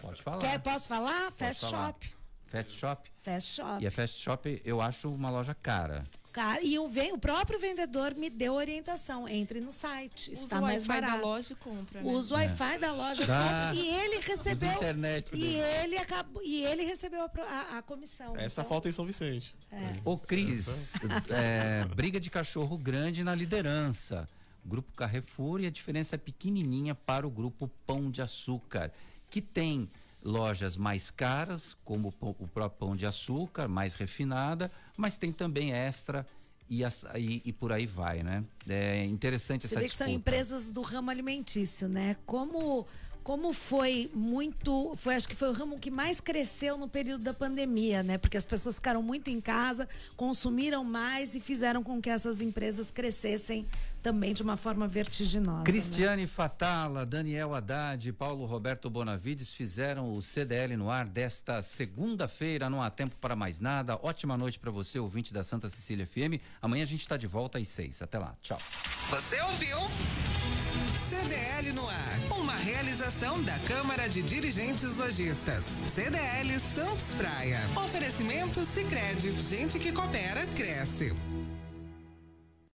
[0.00, 0.38] Pode falar.
[0.38, 1.30] Quer, posso falar?
[1.36, 1.86] Fast falar.
[1.88, 2.14] Shop.
[2.48, 3.10] Fast Shop.
[3.22, 3.82] Fast Shop.
[3.82, 6.04] E a Fast Shop eu acho uma loja cara.
[6.32, 9.28] Cara, e o, ven- o próprio vendedor me deu orientação.
[9.28, 10.30] Entre no site.
[10.32, 11.26] Usa está o mais Wi-Fi da barato.
[11.26, 12.10] loja e compra, né?
[12.12, 14.72] Usa o Wi-Fi da loja compra, e ele recebeu.
[14.72, 15.54] Internet e dele.
[15.58, 16.42] ele acabou.
[16.44, 18.36] E ele recebeu a, a- a comissão.
[18.36, 19.54] Essa Então, falta em São Vicente.
[20.04, 20.94] Ô Cris,
[21.30, 24.28] é, briga de cachorro grande na liderança.
[24.64, 28.92] Grupo Carrefour e a diferença é pequenininha para o grupo Pão de Açúcar,
[29.30, 29.88] que tem
[30.22, 36.26] lojas mais caras, como o próprio Pão de Açúcar, mais refinada, mas tem também extra
[36.68, 38.44] e, as- e- e por aí vai, né?
[38.68, 40.30] É interessante Você essa vê que são disputa.
[40.30, 42.16] empresas do ramo alimentício, né?
[42.26, 42.86] Como
[43.22, 47.34] como foi muito, foi acho que foi o ramo que mais cresceu no período da
[47.34, 48.16] pandemia, né?
[48.16, 52.90] Porque as pessoas ficaram muito em casa, consumiram mais e fizeram com que essas empresas
[52.90, 53.66] crescessem
[54.02, 55.58] também de uma forma vertiginosa.
[55.58, 55.64] né?
[55.64, 62.68] Cristiane Fatala, Daniel Haddad, Paulo Roberto Bonavides fizeram o CDL no ar desta segunda-feira.
[62.70, 63.98] Não há tempo para mais nada.
[64.02, 66.40] Ótima noite para você, ouvinte da Santa Cecília FM.
[66.60, 68.00] Amanhã a gente está de volta às seis.
[68.02, 68.34] Até lá.
[68.42, 68.58] Tchau.
[69.10, 69.78] Você ouviu?
[70.96, 72.18] CDL no ar.
[72.38, 75.64] Uma realização da Câmara de Dirigentes Lojistas.
[75.86, 77.60] CDL Santos Praia.
[77.76, 79.38] Oferecimento Sicredi.
[79.38, 81.14] Gente que coopera, cresce.